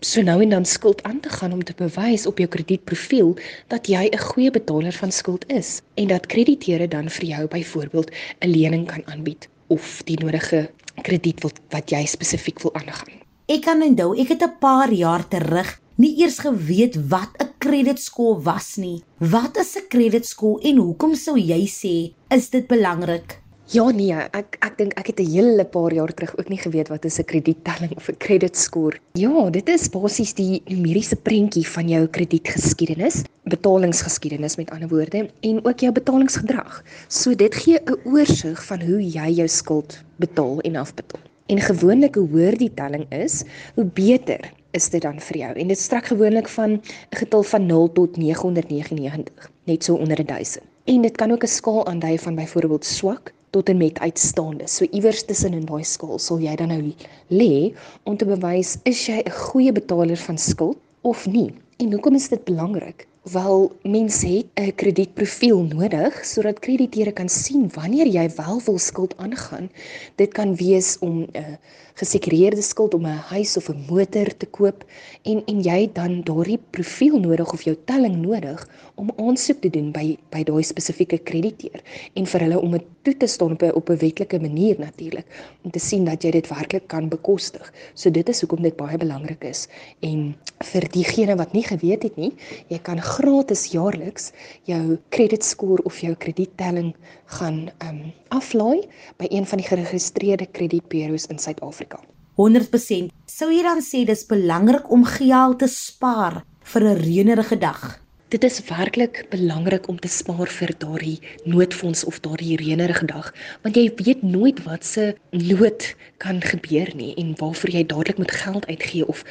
so 0.05 0.23
nou 0.23 0.43
en 0.43 0.49
dan 0.49 0.65
skuld 0.65 1.03
aan 1.03 1.21
te 1.21 1.29
gaan 1.29 1.53
om 1.53 1.65
te 1.65 1.75
bewys 1.77 2.27
op 2.27 2.39
jou 2.39 2.49
kredietprofiel 2.49 3.37
dat 3.73 3.87
jy 3.89 4.09
'n 4.13 4.19
goeie 4.19 4.51
betaler 4.51 4.93
van 4.93 5.13
skuld 5.13 5.45
is 5.49 5.81
en 5.95 6.07
dat 6.07 6.27
krediteure 6.27 6.89
dan 6.89 7.09
vir 7.09 7.25
jou 7.25 7.49
byvoorbeeld 7.49 8.11
'n 8.41 8.49
lening 8.49 8.87
kan 8.87 9.07
aanbied 9.07 9.49
of 9.67 10.03
die 10.05 10.19
nodige 10.19 10.71
krediet 11.03 11.43
wat 11.43 11.61
wat 11.71 11.91
jy 11.91 12.05
spesifiek 12.07 12.61
wil 12.63 12.75
aangaan. 12.75 13.23
Ek 13.47 13.61
kan 13.61 13.83
onthou, 13.83 14.19
ek 14.21 14.29
het 14.29 14.43
'n 14.43 14.59
paar 14.59 14.93
jaar 14.93 15.29
terug 15.29 15.81
nie 15.97 16.17
eers 16.21 16.39
geweet 16.39 16.97
wat 17.09 17.31
'n 17.39 17.53
kredietskool 17.59 18.43
was 18.43 18.77
nie. 18.77 19.03
Wat 19.19 19.57
is 19.57 19.77
'n 19.77 19.89
kredietskool 19.89 20.61
en 20.61 20.77
hoekom 20.77 21.15
sou 21.15 21.39
jy 21.39 21.67
sê 21.67 22.15
is 22.29 22.51
dit 22.51 22.67
belangrik? 22.67 23.44
Ja 23.73 23.87
nee, 23.89 24.13
ek 24.13 24.59
ek 24.61 24.75
dink 24.77 24.93
ek 25.01 25.07
het 25.09 25.21
'n 25.21 25.31
hele 25.33 25.65
paar 25.65 25.93
jaar 25.93 26.13
terug 26.13 26.37
ook 26.37 26.49
nie 26.53 26.61
geweet 26.61 26.89
wat 26.89 27.05
is 27.05 27.19
'n 27.19 27.25
krediettelling 27.25 27.97
of 27.97 28.09
'n 28.09 28.17
credit 28.19 28.57
score. 28.57 28.99
Ja, 29.15 29.51
dit 29.51 29.69
is 29.69 29.89
basies 29.89 30.35
die 30.35 30.63
numeriese 30.67 31.17
prentjie 31.17 31.67
van 31.67 31.89
jou 31.89 32.07
kredietgeskiedenis, 32.07 33.23
betalingsgeskiedenis 33.45 34.57
met 34.57 34.71
ander 34.71 34.89
woorde 34.89 35.31
en 35.41 35.65
ook 35.65 35.81
jou 35.81 35.93
betalingsgedrag. 35.93 36.85
So 37.09 37.35
dit 37.35 37.55
gee 37.55 37.81
'n 37.81 37.97
oorsig 38.05 38.65
van 38.65 38.81
hoe 38.83 39.01
jy 39.01 39.31
jou 39.31 39.49
skuld 39.49 40.05
betaal 40.17 40.61
en 40.61 40.77
afbetaal. 40.77 41.21
En 41.47 41.61
gewoonlik 41.61 42.15
hoe 42.15 42.29
hoër 42.29 42.59
die 42.59 42.75
telling 42.75 43.07
is, 43.13 43.45
hoe 43.75 43.85
beter 43.85 44.53
is 44.73 44.91
dit 44.91 45.03
dan 45.03 45.21
vir 45.21 45.37
jou. 45.37 45.53
En 45.55 45.69
dit 45.69 45.79
strek 45.79 46.05
gewoonlik 46.05 46.49
van 46.49 46.71
'n 46.71 46.83
getal 47.17 47.43
van 47.43 47.67
0 47.67 47.93
tot 47.93 48.17
999, 48.17 49.51
net 49.65 49.85
so 49.85 49.95
onder 49.95 50.27
1000. 50.27 50.63
En 50.85 51.01
dit 51.01 51.17
kan 51.17 51.31
ook 51.31 51.43
'n 51.43 51.47
skaal 51.47 51.87
aandui 51.87 52.19
van 52.19 52.35
byvoorbeeld 52.35 52.85
swak 52.85 53.33
tot 53.55 53.71
en 53.71 53.79
met 53.79 53.99
uitstaande. 54.03 54.67
So 54.67 54.87
iewers 54.91 55.25
tussen 55.25 55.55
in 55.55 55.67
daai 55.69 55.85
skaal 55.87 56.19
sal 56.19 56.43
jy 56.43 56.55
dan 56.59 56.73
nou 56.75 56.93
lê 57.31 57.73
om 58.03 58.19
te 58.19 58.27
bewys 58.27 58.77
is 58.91 59.07
jy 59.07 59.23
'n 59.23 59.37
goeie 59.47 59.73
betaler 59.73 60.19
van 60.27 60.39
skuld 60.39 60.79
of 61.03 61.27
nie. 61.27 61.51
En 61.79 61.93
hoekom 61.93 62.15
is 62.15 62.29
dit 62.29 62.45
belangrik? 62.45 63.07
Wel, 63.33 63.73
mense 63.83 64.27
het 64.27 64.47
'n 64.55 64.75
kredietprofiel 64.75 65.63
nodig 65.63 66.25
sodat 66.25 66.59
krediteure 66.59 67.13
kan 67.13 67.29
sien 67.29 67.71
wanneer 67.75 68.07
jy 68.07 68.31
wel 68.37 68.61
wil 68.65 68.79
skuld 68.79 69.17
aangaan. 69.17 69.71
Dit 70.15 70.33
kan 70.33 70.57
wees 70.57 70.99
om 70.99 71.21
'n 71.21 71.29
uh, 71.33 71.57
gesekureerde 71.95 72.63
skuld 72.63 72.95
om 72.95 73.07
'n 73.07 73.23
huis 73.31 73.57
of 73.57 73.69
'n 73.69 73.85
motor 73.89 74.37
te 74.37 74.47
koop 74.47 74.85
en 75.23 75.43
en 75.47 75.61
jy 75.63 75.91
dan 75.93 76.23
daardie 76.23 76.59
profiel 76.71 77.19
nodig 77.19 77.53
of 77.53 77.63
jou 77.63 77.77
telling 77.85 78.17
nodig 78.17 78.69
om 78.95 79.13
aansoek 79.17 79.61
te 79.61 79.71
doen 79.71 79.93
by 79.93 80.19
by 80.31 80.43
daai 80.43 80.63
spesifieke 80.63 81.19
krediteur 81.19 81.83
en 82.15 82.27
vir 82.27 82.41
hulle 82.41 82.61
om 82.61 82.71
dit 82.71 82.85
toe 83.03 83.17
te 83.17 83.27
staan 83.27 83.53
op 83.53 83.63
'n 83.63 83.73
op 83.75 83.91
'n 83.91 83.97
wetlike 83.97 84.41
manier 84.41 84.79
natuurlik 84.79 85.27
om 85.63 85.71
te 85.71 85.79
sien 85.79 86.05
dat 86.05 86.23
jy 86.23 86.31
dit 86.31 86.49
werklik 86.49 86.87
kan 86.89 87.09
bekostig. 87.09 87.73
So 87.95 88.11
dit 88.11 88.29
is 88.29 88.41
hoekom 88.41 88.63
dit 88.63 88.77
baie 88.77 88.99
belangrik 88.99 89.45
is 89.45 89.69
en 90.01 90.35
vir 90.59 90.89
diegene 90.91 91.37
wat 91.37 91.53
nie 91.53 91.65
geweet 91.65 92.03
het 92.03 92.17
nie, 92.17 92.33
jy 92.69 92.79
kan 92.79 93.01
gratis 93.15 93.67
jaarliks 93.73 94.31
jou 94.69 94.99
credit 95.15 95.45
score 95.45 95.83
of 95.85 96.01
jou 96.03 96.15
krediettelling 96.15 96.95
gaan 97.39 97.69
um 97.87 98.01
aflaai 98.35 98.87
by 99.21 99.31
een 99.31 99.47
van 99.47 99.63
die 99.63 99.69
geregistreerde 99.69 100.47
kredietbureaus 100.47 101.29
in 101.31 101.39
Suid-Afrika. 101.39 102.01
100% 102.39 103.13
sou 103.31 103.51
jy 103.53 103.63
dan 103.63 103.83
sê 103.85 104.03
dis 104.07 104.27
belangrik 104.27 104.91
om 104.91 105.07
geld 105.07 105.61
te 105.63 105.69
spaar 105.71 106.43
vir 106.73 106.83
'n 106.83 106.99
reënerige 106.99 107.59
dag. 107.59 108.04
Dit 108.35 108.43
is 108.45 108.65
werklik 108.67 109.27
belangrik 109.31 109.87
om 109.89 109.99
te 110.03 110.09
spaar 110.11 110.51
vir 110.51 110.73
daardie 110.83 111.21
noodfonds 111.47 112.01
of 112.05 112.17
daardie 112.25 112.57
reënerige 112.59 113.07
dag, 113.07 113.29
want 113.63 113.79
jy 113.79 113.85
weet 114.01 114.25
nooit 114.27 114.59
wat 114.65 114.83
se 114.83 115.05
nood 115.31 115.87
kan 116.19 116.43
gebeur 116.43 116.91
nie 116.99 117.13
en 117.23 117.31
waarvoor 117.39 117.71
jy 117.71 117.85
dadelik 117.87 118.19
moet 118.19 118.35
geld 118.35 118.67
uitgee 118.67 119.07
of 119.07 119.23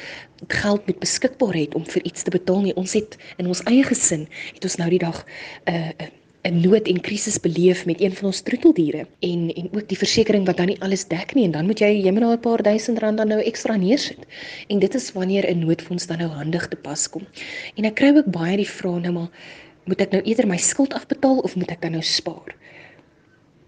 geld 0.48 0.88
moet 0.88 1.04
beskikbaar 1.04 1.52
het 1.52 1.76
om 1.76 1.84
vir 1.84 2.08
iets 2.08 2.24
te 2.24 2.32
betaal 2.32 2.64
nie. 2.64 2.76
Ons 2.80 2.96
het 2.96 3.18
in 3.36 3.52
ons 3.52 3.60
eie 3.68 3.84
gesin 3.84 4.24
het 4.54 4.64
ons 4.64 4.80
nou 4.80 4.88
die 4.96 5.04
dag 5.04 5.20
'n 5.68 5.76
uh, 5.76 6.08
'n 6.44 6.60
nood 6.60 6.88
en 6.92 7.00
krisis 7.00 7.38
beleef 7.40 7.86
met 7.88 8.00
een 8.00 8.12
van 8.12 8.26
ons 8.28 8.40
troeteldiere 8.44 9.06
en 9.28 9.54
en 9.54 9.68
ook 9.72 9.86
die 9.88 9.96
versekerings 9.96 10.46
wat 10.46 10.58
dan 10.60 10.66
nie 10.66 10.80
alles 10.84 11.06
dek 11.08 11.32
nie 11.34 11.44
en 11.44 11.54
dan 11.56 11.66
moet 11.66 11.80
jy 11.80 11.88
jy 12.04 12.10
moet 12.12 12.24
nou 12.24 12.32
'n 12.34 12.40
paar 12.46 12.62
duisend 12.62 12.98
rand 12.98 13.16
dan 13.16 13.28
nou 13.28 13.40
ekstra 13.40 13.76
neersit. 13.76 14.26
En 14.68 14.78
dit 14.78 14.94
is 14.94 15.12
wanneer 15.12 15.48
'n 15.48 15.58
noodfonds 15.58 16.06
dan 16.06 16.18
nou 16.18 16.28
handig 16.30 16.68
te 16.68 16.76
pas 16.76 17.08
kom. 17.08 17.24
En 17.76 17.84
ek 17.84 17.94
kry 17.94 18.12
ook 18.16 18.28
baie 18.30 18.56
die 18.56 18.68
vrae 18.68 19.00
nou 19.00 19.12
maar 19.12 19.30
moet 19.84 20.00
ek 20.00 20.12
nou 20.12 20.22
eerder 20.22 20.46
my 20.46 20.56
skuld 20.56 20.92
afbetaal 20.92 21.38
of 21.38 21.56
moet 21.56 21.70
ek 21.70 21.80
dan 21.80 21.92
nou 21.92 22.02
spaar? 22.02 22.54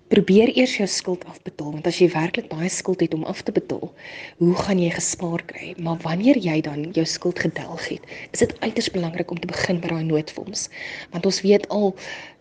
Probeer 0.08 0.52
eers 0.56 0.76
jou 0.76 0.86
skuld 0.86 1.24
afbetaal 1.24 1.72
want 1.72 1.86
as 1.86 1.98
jy 1.98 2.10
werklik 2.12 2.48
baie 2.48 2.68
skuld 2.68 3.00
het 3.00 3.14
om 3.14 3.24
af 3.24 3.42
te 3.42 3.52
betaal, 3.52 3.94
hoe 4.38 4.54
gaan 4.54 4.78
jy 4.78 4.90
gespaar 4.90 5.42
kry? 5.46 5.74
Maar 5.78 5.96
wanneer 6.02 6.38
jy 6.38 6.60
dan 6.60 6.92
jou 6.92 7.06
skuld 7.06 7.38
gedelg 7.38 7.88
het, 7.88 8.04
is 8.32 8.38
dit 8.38 8.60
uiters 8.60 8.90
belangrik 8.90 9.30
om 9.30 9.40
te 9.40 9.46
begin 9.46 9.80
by 9.80 9.88
daai 9.88 10.04
noodfonds. 10.04 10.68
Want 11.10 11.26
ons 11.26 11.40
weet 11.40 11.68
al 11.68 11.96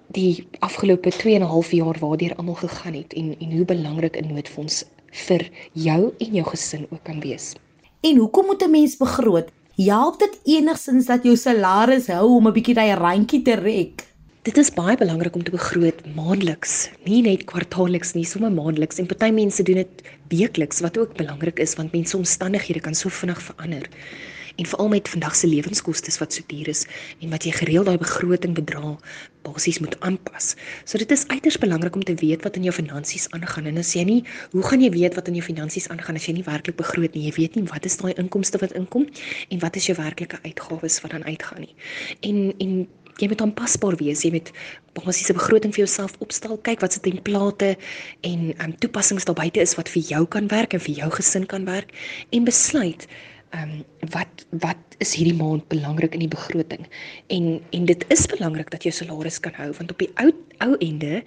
die 0.07 0.47
afgelope 0.59 1.09
2 1.09 1.35
en 1.35 1.41
'n 1.41 1.53
half 1.53 1.71
jaar 1.71 1.99
waardeur 1.99 2.35
almal 2.35 2.55
gegaan 2.55 2.93
het 2.93 3.13
en 3.13 3.35
en 3.39 3.51
hoe 3.51 3.65
belangrik 3.65 4.17
'n 4.17 4.33
noodfonds 4.33 4.83
vir 5.11 5.49
jou 5.73 6.13
en 6.17 6.33
jou 6.33 6.45
gesin 6.45 6.87
ook 6.89 7.03
kan 7.03 7.19
wees. 7.19 7.53
En 8.01 8.17
hoekom 8.17 8.45
moet 8.45 8.63
'n 8.63 8.71
mens 8.71 8.97
begroot? 8.97 9.49
Help 9.75 10.19
dit 10.19 10.39
enigsins 10.43 11.05
dat 11.05 11.23
jou 11.23 11.35
salaris 11.35 12.07
hou 12.07 12.27
om 12.35 12.47
'n 12.47 12.53
bietjie 12.53 12.73
daai 12.75 12.93
randjie 12.95 13.41
te 13.41 13.55
rek? 13.55 14.03
Dit 14.41 14.57
is 14.57 14.73
baie 14.73 14.97
belangrik 14.97 15.35
om 15.35 15.43
te 15.43 15.51
begroot 15.51 16.15
maandeliks, 16.15 16.89
nie 17.03 17.21
net 17.21 17.43
kwartaalliks 17.43 18.13
nie, 18.13 18.25
sommer 18.25 18.51
maandeliks 18.51 18.97
en 18.97 19.05
party 19.05 19.31
mense 19.31 19.63
doen 19.63 19.75
dit 19.75 20.03
weekliks 20.27 20.79
wat 20.79 20.97
ook 20.97 21.17
belangrik 21.17 21.59
is 21.59 21.75
want 21.75 21.91
mense 21.91 22.17
omstandighede 22.17 22.79
kan 22.79 22.95
so 22.95 23.09
vinnig 23.09 23.41
verander 23.41 23.89
en 24.55 24.65
veral 24.65 24.87
met 24.87 25.09
vandag 25.09 25.35
se 25.35 25.47
lewenskoste 25.47 26.19
wat 26.19 26.33
so 26.33 26.43
duur 26.47 26.67
is 26.67 26.85
en 27.19 27.29
wat 27.29 27.43
jy 27.43 27.51
gereeld 27.51 27.89
daai 27.89 27.97
begroting 27.97 28.53
bedra 28.55 28.95
basies 29.45 29.79
moet 29.83 29.95
aanpas. 29.99 30.53
So 30.83 30.97
dit 31.01 31.11
is 31.11 31.25
uiters 31.31 31.57
belangrik 31.61 31.95
om 31.95 32.03
te 32.03 32.17
weet 32.21 32.43
wat 32.47 32.57
in 32.59 32.67
jou 32.67 32.73
finansies 32.75 33.29
aangaan 33.37 33.69
en 33.71 33.79
as 33.81 33.93
jy 33.97 34.03
nie, 34.07 34.19
hoe 34.55 34.65
gaan 34.65 34.83
jy 34.83 34.91
weet 34.95 35.15
wat 35.19 35.31
in 35.31 35.39
jou 35.39 35.45
finansies 35.45 35.89
aangaan 35.93 36.19
as 36.19 36.27
jy 36.29 36.37
nie 36.39 36.47
werklik 36.47 36.79
begroot 36.81 37.15
nie? 37.15 37.27
Jy 37.29 37.37
weet 37.39 37.57
nie 37.59 37.65
wat 37.71 37.87
is 37.89 37.97
daai 38.01 38.13
inkomste 38.21 38.61
wat 38.63 38.75
inkom 38.77 39.07
en 39.49 39.63
wat 39.63 39.79
is 39.79 39.89
jou 39.89 39.97
werklike 39.97 40.41
uitgawes 40.43 41.01
wat 41.05 41.17
dan 41.17 41.25
uitgaan 41.29 41.67
nie. 41.67 41.75
En 42.25 42.53
en 42.59 42.85
jy 43.21 43.29
moet 43.31 43.43
aanpasbaar 43.45 43.95
wees. 43.99 44.23
Jy 44.25 44.33
moet 44.35 44.51
basiese 44.95 45.35
begroting 45.35 45.73
vir 45.75 45.85
jouself 45.85 46.15
opstel, 46.23 46.57
kyk 46.67 46.83
wat 46.83 46.95
se 46.95 47.03
template 47.03 47.75
en 48.27 48.49
um, 48.63 48.75
toepassings 48.83 49.27
daar 49.27 49.37
buite 49.39 49.63
is 49.63 49.75
wat 49.79 49.91
vir 49.91 50.03
jou 50.09 50.25
kan 50.31 50.49
werk 50.51 50.75
en 50.75 50.83
vir 50.83 50.99
jou 51.01 51.09
gesin 51.15 51.47
kan 51.51 51.67
werk 51.67 51.95
en 52.35 52.47
besluit 52.47 53.07
ehm 53.55 53.71
um, 53.71 54.09
wat 54.13 54.45
wat 54.63 54.97
is 55.03 55.13
hierdie 55.15 55.37
maand 55.37 55.67
belangrik 55.71 56.13
in 56.13 56.23
die 56.25 56.31
begroting? 56.31 56.83
En 57.27 57.61
en 57.71 57.85
dit 57.85 58.05
is 58.15 58.25
belangrik 58.31 58.71
dat 58.73 58.83
jy 58.83 58.91
salaris 58.91 59.39
kan 59.39 59.55
hou 59.55 59.71
want 59.77 59.91
op 59.93 60.01
die 60.03 60.11
ou 60.23 60.31
ou 60.65 60.75
ende 60.83 61.21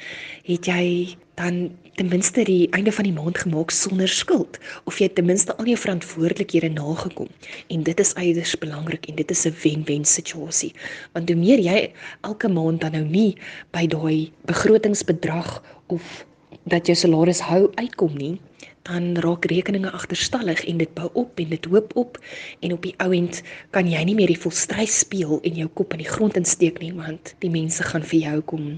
het 0.48 0.68
jy 0.68 1.16
dan 1.40 1.70
ten 1.98 2.08
minste 2.10 2.44
die 2.44 2.68
einde 2.76 2.92
van 2.92 3.06
die 3.06 3.14
maand 3.14 3.38
gemaak 3.38 3.70
sonder 3.74 4.10
skuld 4.10 4.58
of 4.90 4.98
jy 5.00 5.08
ten 5.08 5.26
minste 5.26 5.54
al 5.56 5.70
jou 5.70 5.78
verantwoordelikhede 5.78 6.70
nagekom. 6.74 7.30
En 7.72 7.82
dit 7.86 8.00
is 8.00 8.14
uiters 8.14 8.56
belangrik 8.58 9.08
en 9.08 9.16
dit 9.20 9.30
is 9.30 9.46
'n 9.46 9.56
wen-wen 9.62 10.04
situasie. 10.04 10.72
Want 11.12 11.28
hoe 11.28 11.38
meer 11.38 11.60
jy 11.60 11.92
elke 12.20 12.48
maand 12.48 12.80
dan 12.80 12.92
nou 12.92 13.04
nie 13.04 13.36
by 13.70 13.86
daai 13.86 14.32
begrotingsbedrag 14.44 15.62
of 15.86 16.26
dat 16.64 16.86
jou 16.86 16.96
salaris 16.96 17.40
hou 17.40 17.70
uitkom 17.74 18.16
nie, 18.16 18.40
dan 18.82 19.16
raak 19.16 19.44
rekeninge 19.44 19.90
agterstallig 19.90 20.64
en 20.64 20.78
dit 20.78 20.94
bou 20.94 21.10
op 21.12 21.38
en 21.38 21.48
dit 21.48 21.64
hoop 21.64 21.96
op 21.96 22.18
en 22.60 22.72
op 22.72 22.82
die 22.82 22.94
ou 22.98 23.12
end 23.14 23.42
kan 23.70 23.88
jy 23.88 24.04
nie 24.04 24.14
meer 24.14 24.32
die 24.32 24.40
volstrys 24.40 24.98
speel 25.04 25.40
en 25.42 25.54
jou 25.54 25.68
kop 25.68 25.92
in 25.96 26.04
die 26.04 26.10
grond 26.10 26.36
insteek 26.36 26.80
nie 26.80 26.92
want 26.92 27.34
die 27.40 27.50
mense 27.50 27.82
gaan 27.82 28.02
vir 28.02 28.20
jou 28.20 28.40
kom 28.52 28.68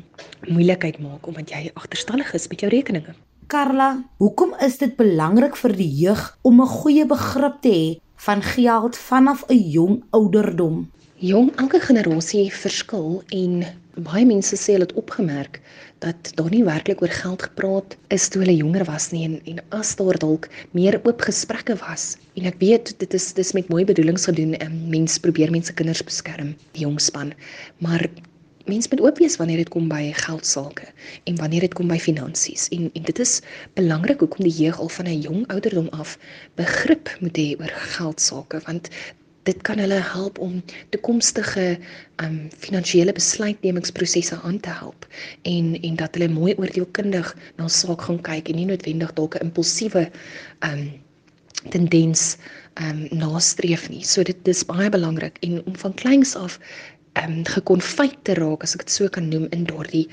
moeilikheid 0.48 1.00
maak 1.00 1.26
omdat 1.26 1.50
jy 1.50 1.70
agterstallig 1.74 2.34
is 2.34 2.48
met 2.48 2.60
jou 2.60 2.70
rekeninge. 2.70 3.14
Karla, 3.50 3.96
hoekom 4.22 4.54
is 4.62 4.78
dit 4.78 4.92
belangrik 4.96 5.56
vir 5.58 5.72
die 5.74 5.90
jeug 6.04 6.38
om 6.46 6.60
'n 6.62 6.70
goeie 6.70 7.06
begrip 7.06 7.60
te 7.62 7.68
hê 7.68 7.98
van 8.26 8.42
geld 8.42 8.96
vanaf 8.96 9.44
'n 9.48 9.70
jong 9.70 10.02
ouderdom? 10.10 10.90
Jong, 11.18 11.50
elke 11.56 11.80
generasie 11.80 12.48
verskil 12.52 13.22
en 13.28 13.64
baie 14.06 14.24
mense 14.26 14.56
sê 14.56 14.74
hulle 14.74 14.86
het 14.88 14.96
opgemerk 14.98 15.60
dat 16.04 16.32
daar 16.38 16.50
nie 16.52 16.62
werklik 16.64 17.02
oor 17.04 17.12
geld 17.12 17.42
gepraat 17.48 17.96
is 18.16 18.28
toe 18.32 18.42
hulle 18.42 18.56
jonger 18.56 18.84
was 18.88 19.10
nie 19.12 19.26
en 19.26 19.36
en 19.52 19.60
as 19.76 19.92
daar 20.00 20.18
dalk 20.22 20.48
meer 20.76 20.96
oop 21.04 21.20
gesprekke 21.28 21.76
was. 21.82 22.16
En 22.38 22.48
ek 22.48 22.58
weet 22.62 22.94
dit 23.02 23.14
is 23.14 23.32
dis 23.36 23.52
met 23.58 23.68
mooi 23.68 23.84
bedoelings 23.84 24.24
gedoen 24.30 24.56
en 24.64 24.80
mense 24.88 25.20
probeer 25.20 25.52
mense 25.52 25.74
kinders 25.76 26.04
beskerm 26.04 26.54
die 26.72 26.86
jong 26.86 27.00
span. 27.00 27.34
Maar 27.84 28.06
mense 28.70 28.88
moet 28.92 29.02
oop 29.04 29.18
wees 29.18 29.36
wanneer 29.40 29.60
dit 29.64 29.72
kom 29.72 29.88
by 29.90 30.12
geld 30.16 30.46
sake 30.46 30.88
en 31.28 31.36
wanneer 31.40 31.66
dit 31.66 31.74
kom 31.74 31.88
by 31.90 31.98
finansies. 32.00 32.68
En 32.72 32.88
en 32.94 33.08
dit 33.08 33.22
is 33.24 33.40
belangrik 33.78 34.24
hoekom 34.24 34.46
die 34.46 34.56
jeug 34.64 34.80
al 34.80 34.92
van 34.96 35.06
'n 35.06 35.20
jong 35.20 35.46
ouderdom 35.48 35.88
af 35.92 36.18
begrip 36.56 37.12
moet 37.20 37.36
hê 37.36 37.48
oor 37.60 37.72
geld 37.96 38.20
sake 38.20 38.60
want 38.66 38.88
dit 39.50 39.62
kan 39.66 39.82
hulle 39.82 39.98
help 40.12 40.38
om 40.38 40.60
toekomstige 40.94 41.66
um 42.22 42.38
finansiële 42.62 43.12
besluitnemingsprosesse 43.16 44.38
aan 44.46 44.60
te 44.62 44.72
help 44.80 45.06
en 45.42 45.74
en 45.80 45.98
dat 46.02 46.16
hulle 46.16 46.30
mooi 46.32 46.54
oordeelkundig 46.56 47.34
na 47.58 47.68
saak 47.68 48.06
gaan 48.08 48.22
kyk 48.30 48.50
en 48.50 48.60
nie 48.60 48.68
noodwendig 48.70 49.14
dalk 49.18 49.36
'n 49.38 49.50
impulsiewe 49.50 50.06
um 50.70 50.82
tendens 51.68 52.36
um 52.80 53.08
nastreef 53.10 53.88
nie. 53.90 54.04
So 54.04 54.22
dit 54.22 54.38
dis 54.44 54.64
baie 54.64 54.88
belangrik 54.88 55.36
en 55.44 55.60
om 55.66 55.76
van 55.76 55.94
kleins 55.94 56.34
af 56.36 56.58
um 57.24 57.44
gekonfyt 57.44 58.18
te 58.24 58.34
raak 58.38 58.62
as 58.62 58.74
ek 58.74 58.86
dit 58.86 58.96
so 58.96 59.08
kan 59.08 59.28
noem 59.28 59.48
in 59.50 59.64
daardie 59.64 60.08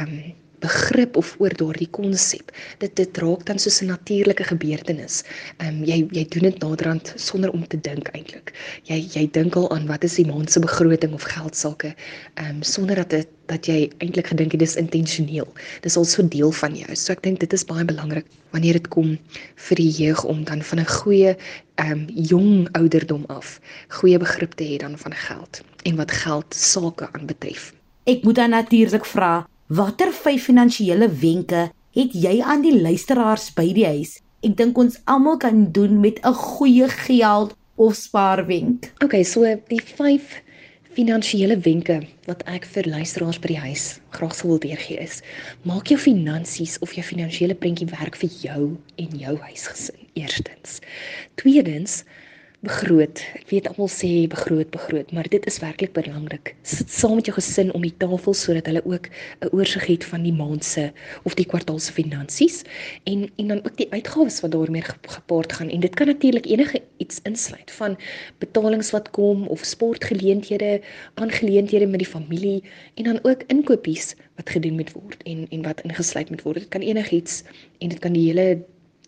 um 0.00 0.34
begrip 0.66 1.16
of 1.16 1.34
oor 1.42 1.54
daardie 1.62 1.88
konsep. 1.98 2.52
Dit 2.82 2.96
dit 2.98 3.18
raak 3.22 3.46
dan 3.46 3.58
soos 3.62 3.80
'n 3.82 3.90
natuurlike 3.94 4.44
gebeurtenis. 4.52 5.22
Ehm 5.58 5.68
um, 5.68 5.84
jy 5.84 5.98
jy 6.10 6.24
doen 6.34 6.46
dit 6.50 6.58
naderhand 6.62 7.12
sonder 7.16 7.50
om 7.50 7.66
te 7.66 7.80
dink 7.80 8.08
eintlik. 8.12 8.52
Jy 8.90 8.98
jy 9.14 9.24
dink 9.32 9.56
al 9.56 9.70
aan 9.70 9.86
wat 9.86 10.04
is 10.04 10.14
die 10.14 10.26
maand 10.26 10.50
se 10.50 10.60
begroting 10.60 11.12
of 11.14 11.22
geld 11.22 11.56
sake 11.56 11.94
ehm 12.34 12.56
um, 12.56 12.62
sonder 12.62 12.96
dat 12.96 13.10
dit 13.10 13.28
dat 13.46 13.66
jy 13.66 13.90
eintlik 14.02 14.26
gedink 14.26 14.52
het 14.52 14.60
dis 14.60 14.76
intentioneel. 14.76 15.46
Dis 15.80 15.96
al 15.96 16.04
so 16.04 16.28
deel 16.28 16.52
van 16.52 16.74
jou. 16.74 16.96
So 16.96 17.12
ek 17.12 17.22
dink 17.22 17.40
dit 17.40 17.52
is 17.52 17.64
baie 17.64 17.84
belangrik 17.84 18.26
wanneer 18.50 18.72
dit 18.80 18.88
kom 18.88 19.18
vir 19.68 19.76
die 19.76 19.90
jeug 19.90 20.24
om 20.24 20.44
dan 20.44 20.62
van 20.62 20.80
'n 20.80 20.86
goeie 20.86 21.36
ehm 21.76 21.92
um, 21.92 22.06
jong 22.08 22.68
ouderdom 22.72 23.24
af 23.28 23.60
goeie 23.88 24.18
begrip 24.18 24.54
te 24.54 24.64
hê 24.64 24.78
dan 24.78 24.98
van 24.98 25.14
geld 25.14 25.62
en 25.84 25.96
wat 25.96 26.10
geld 26.10 26.54
sake 26.54 27.08
aanbetref. 27.12 27.72
Ek 28.04 28.22
moet 28.22 28.34
dan 28.34 28.50
natuurlik 28.50 29.04
vra 29.04 29.46
Watter 29.66 30.12
vyf 30.14 30.44
finansiële 30.46 31.08
wenke 31.18 31.64
het 31.96 32.12
jy 32.14 32.36
aan 32.38 32.60
die 32.62 32.76
luisteraars 32.78 33.48
by 33.56 33.64
die 33.74 33.82
huis? 33.82 34.12
Ek 34.46 34.52
dink 34.54 34.76
ons 34.78 35.00
almal 35.10 35.40
kan 35.42 35.64
doen 35.74 35.96
met 35.98 36.20
'n 36.22 36.38
goeie 36.38 36.86
geld 36.86 37.56
of 37.74 37.96
spaarwenk. 37.98 38.92
Okay, 39.02 39.24
so 39.24 39.42
die 39.42 39.82
vyf 39.82 40.38
finansiële 40.94 41.58
wenke 41.58 42.06
wat 42.26 42.46
ek 42.46 42.64
vir 42.64 42.86
luisteraars 42.86 43.40
by 43.42 43.48
die 43.48 43.58
huis 43.58 43.98
graag 44.14 44.34
sou 44.38 44.50
wil 44.50 44.62
deurgee 44.62 45.02
is: 45.02 45.20
maak 45.64 45.90
jou 45.90 45.98
finansies 45.98 46.78
of 46.78 46.94
jou 46.94 47.02
finansiële 47.02 47.54
prentjie 47.54 47.90
werk 47.90 48.14
vir 48.16 48.30
jou 48.30 48.78
en 48.96 49.18
jou 49.18 49.36
huisgesin. 49.36 49.98
Eerstens. 50.14 50.78
Tweedens, 51.34 52.04
begroot. 52.64 53.20
Ek 53.36 53.50
weet 53.52 53.66
almal 53.68 53.90
sê 53.92 54.08
begroot, 54.32 54.70
begroot, 54.72 55.10
maar 55.12 55.28
dit 55.28 55.44
is 55.46 55.58
werklik 55.60 55.92
belangrik. 55.92 56.54
Sit 56.64 56.88
saam 56.90 57.18
met 57.18 57.28
jou 57.28 57.34
gesin 57.36 57.68
om 57.76 57.82
die 57.84 57.92
tafel 58.00 58.34
sodat 58.34 58.70
hulle 58.70 58.82
ook 58.88 59.08
'n 59.44 59.52
oorsig 59.52 59.84
het 59.86 60.04
van 60.04 60.22
die 60.22 60.32
maand 60.32 60.64
se 60.64 60.92
of 61.24 61.34
die 61.34 61.44
kwartaal 61.44 61.78
se 61.78 61.92
finansies 61.92 62.64
en 63.04 63.28
en 63.36 63.46
dan 63.48 63.60
ook 63.64 63.76
die 63.76 63.90
uitgawes 63.92 64.40
wat 64.40 64.52
daarmee 64.52 64.82
gepaard 64.82 65.52
gaan. 65.52 65.68
En 65.68 65.80
dit 65.80 65.94
kan 65.94 66.06
natuurlik 66.06 66.46
enige 66.46 66.82
iets 66.96 67.20
insluit 67.22 67.70
van 67.70 67.98
betalings 68.38 68.90
wat 68.90 69.10
kom 69.10 69.46
of 69.46 69.64
sportgeleenthede, 69.64 70.80
aangeleenthede 71.14 71.86
met 71.86 71.98
die 71.98 72.08
familie 72.08 72.64
en 72.94 73.04
dan 73.04 73.18
ook 73.22 73.42
inkopies 73.46 74.14
wat 74.36 74.50
gedoen 74.50 74.74
moet 74.74 74.92
word 74.92 75.22
en 75.22 75.46
en 75.50 75.62
wat 75.62 75.80
ingesluit 75.80 76.30
moet 76.30 76.42
word. 76.42 76.58
Dit 76.58 76.68
kan 76.68 76.80
enigiets 76.80 77.42
en 77.78 77.88
dit 77.88 77.98
kan 77.98 78.12
die 78.12 78.26
hele 78.26 78.64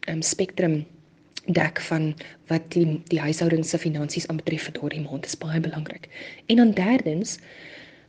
um, 0.09 0.23
spektrum 0.23 0.85
dek 1.57 1.81
van 1.89 2.15
wat 2.53 2.65
die 2.75 3.01
die 3.13 3.21
huishouding 3.21 3.65
se 3.67 3.79
finansies 3.81 4.29
aanbetref 4.29 4.69
vir 4.69 4.77
daardie 4.81 5.05
maand 5.05 5.27
is 5.27 5.39
baie 5.39 5.61
belangrik. 5.61 6.09
En 6.47 6.57
dan 6.61 6.75
derdens 6.77 7.39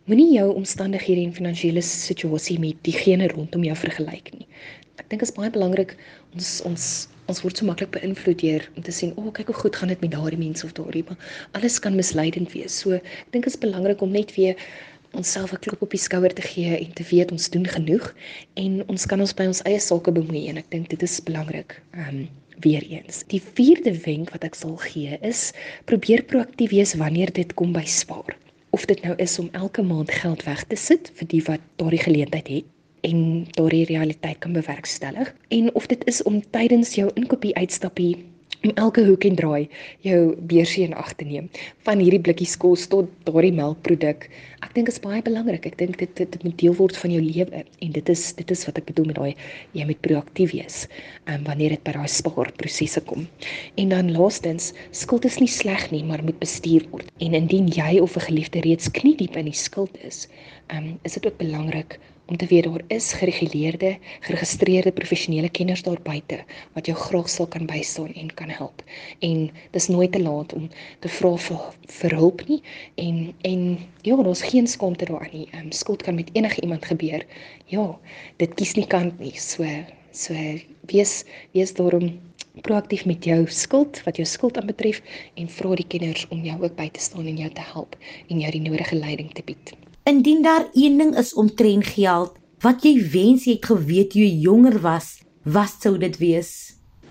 moenie 0.10 0.34
jou 0.34 0.50
omstandighede 0.56 1.22
en 1.22 1.34
finansiële 1.34 1.82
situasie 1.86 2.60
met 2.60 2.76
diegene 2.88 3.30
rondom 3.32 3.64
jou 3.64 3.78
vergelyk 3.78 4.34
nie. 4.38 4.48
Ek 4.98 5.08
dink 5.08 5.22
dit 5.22 5.30
is 5.30 5.36
baie 5.36 5.52
belangrik 5.54 5.96
ons 6.34 6.60
ons 6.68 6.90
ons 7.30 7.42
word 7.46 7.60
so 7.60 7.68
maklik 7.68 7.92
beïnvloed 7.94 8.40
deur 8.42 8.64
om 8.76 8.84
te 8.84 8.92
sien, 8.92 9.12
"O, 9.16 9.28
oh, 9.28 9.32
kyk 9.32 9.52
hoe 9.52 9.56
goed 9.56 9.76
gaan 9.76 9.92
dit 9.94 10.02
met 10.02 10.12
daardie 10.12 10.40
mense 10.40 10.66
of 10.66 10.74
daardie." 10.74 11.04
Maar 11.08 11.50
alles 11.52 11.80
kan 11.80 11.96
misleidend 11.96 12.52
wees. 12.54 12.80
So, 12.80 12.94
ek 12.94 13.30
dink 13.32 13.44
dit 13.44 13.54
is 13.54 13.60
belangrik 13.60 14.02
om 14.02 14.12
net 14.12 14.34
weer 14.36 14.56
onsself 15.14 15.54
'n 15.54 15.60
klop 15.60 15.82
op 15.82 15.92
die 15.92 16.00
skouer 16.00 16.34
te 16.34 16.42
gee 16.42 16.78
en 16.78 16.94
te 16.94 17.04
weet 17.12 17.32
ons 17.32 17.50
doen 17.50 17.68
genoeg 17.68 18.14
en 18.54 18.84
ons 18.88 19.06
kan 19.06 19.20
ons 19.20 19.34
by 19.34 19.46
ons 19.46 19.62
eie 19.62 19.80
sake 19.80 20.12
bemoei 20.12 20.48
en 20.50 20.58
ek 20.58 20.70
dink 20.70 20.90
dit 20.90 21.02
is 21.04 21.24
belangrik. 21.24 21.82
Ehm 21.94 22.08
um, 22.10 22.30
weer 22.64 22.84
eens. 22.90 23.24
Die 23.28 23.42
vierde 23.42 23.94
wenk 24.06 24.32
wat 24.36 24.44
ek 24.48 24.56
sal 24.56 24.76
gee 24.82 25.18
is 25.22 25.50
probeer 25.90 26.24
proaktief 26.24 26.74
wees 26.76 26.96
wanneer 27.00 27.32
dit 27.34 27.54
kom 27.54 27.74
by 27.76 27.86
spaar. 27.86 28.38
Of 28.76 28.86
dit 28.86 29.02
nou 29.04 29.16
is 29.18 29.40
om 29.40 29.50
elke 29.52 29.82
maand 29.82 30.12
geld 30.12 30.44
weg 30.46 30.64
te 30.70 30.78
sit 30.78 31.12
vir 31.20 31.28
die 31.28 31.44
wat 31.48 31.64
daardie 31.82 32.04
geleentheid 32.04 32.48
het 32.48 32.76
en 33.08 33.48
daardie 33.56 33.86
realiteit 33.86 34.38
kan 34.44 34.54
bewerkstellig 34.54 35.32
en 35.56 35.74
of 35.76 35.88
dit 35.88 36.04
is 36.12 36.24
om 36.24 36.42
tydens 36.52 36.94
jou 37.00 37.08
inkopie 37.16 37.56
uitstappie 37.56 38.18
om 38.64 38.72
elke 38.76 39.04
hoek 39.08 39.24
en 39.24 39.38
draai 39.40 39.70
jou 40.04 40.20
beursie 40.52 40.84
in 40.84 40.96
ag 41.00 41.14
te 41.20 41.26
neem 41.28 41.48
van 41.88 42.02
hierdie 42.04 42.22
blikkies 42.26 42.58
kos 42.60 42.88
tot 42.92 43.08
daardie 43.28 43.54
melkproduk. 43.56 44.28
Ek 44.60 44.74
dink 44.76 44.90
dit 44.90 44.96
is 44.96 45.04
baie 45.04 45.22
belangrik. 45.24 45.64
Ek 45.70 45.78
dink 45.80 46.00
dit 46.02 46.12
dit 46.20 46.36
moet 46.44 46.58
deel 46.60 46.76
word 46.76 46.98
van 47.00 47.14
jou 47.16 47.22
lewe 47.24 47.64
en 47.64 47.94
dit 47.96 48.12
is 48.12 48.24
dit 48.36 48.52
is 48.52 48.66
wat 48.68 48.82
ek 48.82 48.90
bedoel 48.92 49.10
met 49.12 49.20
daai 49.22 49.34
jy 49.78 49.88
moet 49.88 50.02
proaktief 50.04 50.52
wees 50.56 50.82
um, 51.32 51.46
wanneer 51.48 51.78
dit 51.78 51.84
by 51.88 51.96
daai 51.96 52.12
spaarprosesse 52.12 53.04
kom. 53.08 53.28
En 53.80 53.96
dan 53.96 54.12
laastens, 54.16 54.74
skuld 54.92 55.28
is 55.30 55.40
nie 55.40 55.52
sleg 55.52 55.88
nie, 55.94 56.04
maar 56.04 56.24
moet 56.26 56.40
bestuur 56.44 56.84
word. 56.92 57.08
En 57.24 57.38
indien 57.40 57.72
jy 57.72 58.00
of 58.04 58.18
'n 58.18 58.28
geliefde 58.28 58.66
reeds 58.68 58.92
kniediep 58.92 59.40
in 59.40 59.48
die 59.48 59.56
skuld 59.56 59.96
is, 60.04 60.28
um, 60.76 61.00
is 61.04 61.16
dit 61.16 61.26
ook 61.26 61.38
belangrik 61.40 62.00
om 62.30 62.38
te 62.38 62.46
weet 62.46 62.64
daar 62.64 62.84
is 62.88 63.12
gereguleerde, 63.18 63.98
geregistreerde 64.20 64.92
professionele 64.92 65.50
kenners 65.50 65.82
daar 65.84 66.02
buite 66.04 66.44
wat 66.78 66.86
jou 66.86 66.98
graag 66.98 67.30
sal 67.30 67.48
kan 67.50 67.66
bystaan 67.66 68.14
en 68.14 68.30
kan 68.34 68.50
help. 68.54 68.84
En 69.26 69.50
dis 69.74 69.88
nooit 69.88 70.12
te 70.12 70.22
laat 70.22 70.54
om 70.54 70.70
te 71.00 71.10
vra 71.10 71.34
vir, 71.48 71.64
vir 72.00 72.16
hulp 72.22 72.46
nie 72.48 72.62
en 73.02 73.34
en 73.42 73.64
ja, 74.06 74.16
daar's 74.16 74.46
geen 74.52 74.68
skaamte 74.68 75.10
daarin 75.10 75.34
nie. 75.34 75.48
Ehm 75.52 75.66
um, 75.66 75.72
skuld 75.72 76.06
kan 76.06 76.16
met 76.16 76.30
enige 76.34 76.62
iemand 76.62 76.86
gebeur. 76.86 77.26
Ja, 77.66 78.00
dit 78.38 78.54
kies 78.54 78.76
nie 78.78 78.88
kant 78.88 79.20
nie. 79.20 79.34
So 79.34 79.66
so 80.12 80.34
wees 80.94 81.24
wees 81.52 81.74
daarom 81.74 82.20
proaktief 82.62 83.06
met 83.06 83.26
jou 83.26 83.42
skuld 83.48 84.04
wat 84.06 84.18
jou 84.18 84.28
skuld 84.28 84.58
aanbetref 84.58 85.02
en 85.34 85.50
vra 85.50 85.76
die 85.76 85.88
kenners 85.88 86.28
om 86.30 86.46
jou 86.46 86.62
ook 86.62 86.76
by 86.76 86.90
te 86.94 87.02
staan 87.02 87.26
en 87.26 87.38
jou 87.38 87.50
te 87.50 87.70
help 87.74 87.98
en 88.28 88.40
jou 88.40 88.52
die 88.52 88.66
nodige 88.70 88.96
leiding 88.96 89.34
te 89.34 89.46
bied. 89.46 89.74
Indien 90.10 90.42
daar 90.42 90.70
een 90.74 90.98
ding 90.98 91.18
is 91.18 91.34
omtrent 91.34 91.86
geld 91.86 92.32
wat 92.66 92.82
jy 92.84 92.94
wens 93.14 93.44
jy 93.46 93.54
het 93.60 93.68
geweet 93.70 94.10
toe 94.10 94.24
jy 94.24 94.40
jonger 94.42 94.80
was, 94.82 95.10
wat 95.46 95.76
sou 95.84 95.92
dit 96.02 96.16
wees? 96.18 96.50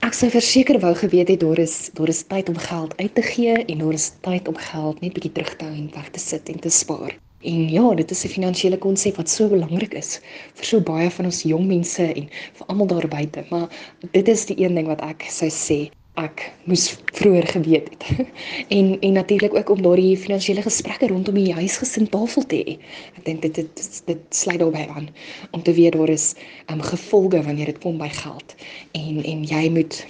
Ek 0.03 0.17
sou 0.19 0.27
verseker 0.33 0.81
wou 0.83 0.91
geweet 0.99 1.31
het 1.31 1.45
daar 1.45 1.61
is 1.63 1.77
daar 1.95 2.11
is 2.11 2.25
tyd 2.33 2.51
om 2.51 2.59
geld 2.65 2.97
uit 2.99 3.15
te 3.15 3.23
gee 3.23 3.55
en 3.55 3.85
daar 3.85 3.95
is 4.01 4.09
tyd 4.27 4.51
om 4.51 4.59
geld 4.65 4.99
net 5.05 5.15
bietjie 5.15 5.31
terug 5.37 5.55
te 5.61 5.69
hou 5.69 5.77
en 5.77 5.87
weg 5.95 6.09
te 6.17 6.25
sit 6.25 6.51
en 6.51 6.59
te 6.65 6.73
spaar. 6.75 7.15
En 7.53 7.69
ja, 7.77 7.95
dit 7.95 8.11
is 8.11 8.25
'n 8.25 8.35
finansiële 8.35 8.79
konsep 8.79 9.23
wat 9.23 9.31
so 9.31 9.47
belangrik 9.49 9.95
is 9.95 10.19
vir 10.55 10.67
so 10.73 10.81
baie 10.81 11.11
van 11.11 11.31
ons 11.31 11.43
jong 11.43 11.67
mense 11.67 12.03
en 12.03 12.27
vir 12.57 12.67
almal 12.67 12.87
daar 12.87 13.09
buite. 13.09 13.47
Maar 13.51 13.69
dit 14.11 14.29
is 14.29 14.47
die 14.47 14.59
een 14.59 14.75
ding 14.75 14.91
wat 14.91 15.01
ek 15.01 15.23
sou 15.31 15.51
sê 15.51 15.81
ek 16.19 16.45
moes 16.69 16.89
vroeër 17.17 17.47
geweet 17.47 17.89
het. 17.93 18.07
en 18.77 19.01
en 19.01 19.13
natuurlik 19.13 19.55
ook 19.55 19.71
om 19.75 19.83
daardie 19.83 20.17
finansiële 20.19 20.63
gesprekke 20.63 21.11
rondom 21.13 21.35
die 21.39 21.55
huisgesin 21.55 22.09
tafel 22.09 22.47
te 22.47 22.63
hê. 22.63 22.77
Ek 23.17 23.25
dink 23.25 23.43
dit 23.43 23.55
dit 23.55 24.03
dit, 24.07 24.25
sluit 24.35 24.59
daarbey 24.59 24.87
aan 24.89 25.09
om 25.51 25.63
te 25.63 25.75
weet 25.75 25.97
daar 25.99 26.13
is 26.13 26.35
um, 26.71 26.83
gevolge 26.83 27.43
wanneer 27.43 27.73
dit 27.73 27.83
kom 27.83 27.99
by 27.99 28.09
geld. 28.09 28.57
En 28.93 29.23
en 29.25 29.45
jy 29.45 29.69
moet 29.75 30.03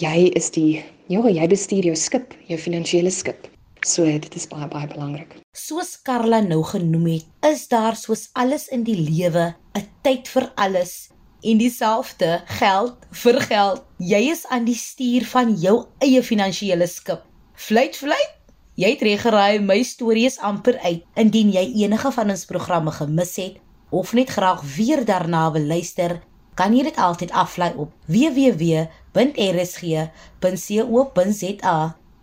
jy 0.00 0.30
is 0.34 0.50
die 0.50 0.84
ja, 1.08 1.20
jy 1.28 1.48
bestuur 1.48 1.90
jou 1.92 1.96
skip, 1.96 2.34
jou 2.48 2.58
finansiële 2.58 3.10
skip. 3.12 3.48
So 3.84 4.04
dit 4.08 4.36
is 4.36 4.46
baie 4.48 4.68
baie 4.72 4.88
belangrik. 4.88 5.34
Soos 5.54 5.98
Karla 6.02 6.40
nou 6.40 6.62
genoem 6.64 7.10
het, 7.12 7.26
is 7.44 7.66
daar 7.68 7.96
soos 8.00 8.30
alles 8.32 8.68
in 8.72 8.84
die 8.84 8.96
lewe 8.96 9.54
'n 9.76 9.84
tyd 10.02 10.28
vir 10.28 10.52
alles 10.56 11.13
en 11.44 11.58
dieselfde 11.60 12.42
geld 12.58 13.06
vir 13.22 13.40
geld. 13.40 13.82
Jy 13.98 14.22
is 14.32 14.46
aan 14.48 14.64
die 14.64 14.78
stuur 14.78 15.24
van 15.28 15.54
jou 15.60 15.76
eie 16.04 16.22
finansiële 16.22 16.86
skip. 16.88 17.22
Fluit 17.54 17.96
fluit. 17.96 18.32
Jy 18.74 18.88
het 18.96 19.02
reg 19.06 19.20
geraai, 19.22 19.60
my 19.62 19.82
storie 19.86 20.26
is 20.26 20.40
amper 20.42 20.78
uit. 20.82 21.04
Indien 21.14 21.52
jy 21.54 21.64
enige 21.84 22.10
van 22.16 22.30
ons 22.34 22.44
programme 22.48 22.90
gemis 22.96 23.36
het 23.38 23.60
of 23.94 24.12
net 24.12 24.30
graag 24.34 24.62
weer 24.74 25.04
daarna 25.06 25.52
wil 25.54 25.62
luister, 25.70 26.22
kan 26.58 26.74
jy 26.74 26.82
dit 26.88 26.96
altyd 26.98 27.30
aflaai 27.30 27.74
op 27.78 27.92
www.rsg.co.za. 28.10 28.76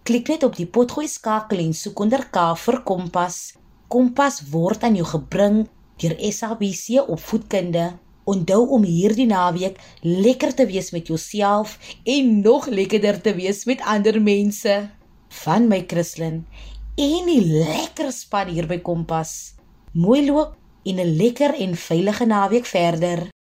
Klik 0.04 0.28
net 0.28 0.44
op 0.44 0.56
die 0.58 0.68
potgooi 0.68 1.08
skakel 1.08 1.58
en 1.64 1.74
soek 1.78 2.00
onder 2.04 2.26
K 2.34 2.56
vir 2.58 2.84
Kompas. 2.84 3.54
Kompas 3.88 4.42
word 4.52 4.84
aan 4.84 4.96
jou 5.00 5.08
gebring 5.08 5.68
deur 6.02 6.16
SABC 6.34 7.00
opvoedkunde. 7.06 7.92
Onthou 8.24 8.68
om 8.78 8.84
hierdie 8.86 9.26
naweek 9.26 9.80
lekker 10.02 10.54
te 10.54 10.66
wees 10.70 10.92
met 10.92 11.08
jouself 11.08 11.78
en 12.04 12.42
nog 12.42 12.68
lekkerder 12.68 13.22
te 13.22 13.34
wees 13.36 13.66
met 13.66 13.82
ander 13.82 14.22
mense. 14.22 14.90
Van 15.42 15.68
my 15.68 15.84
Christlyn 15.88 16.46
en 17.02 17.26
die 17.26 17.42
lekker 17.42 18.12
span 18.14 18.52
hier 18.52 18.68
by 18.68 18.78
Kompas. 18.84 19.56
Mooi 19.94 20.26
loop 20.28 20.58
en 20.86 21.00
'n 21.00 21.16
lekker 21.18 21.56
en 21.56 21.76
veilige 21.76 22.26
naweek 22.26 22.66
verder. 22.66 23.31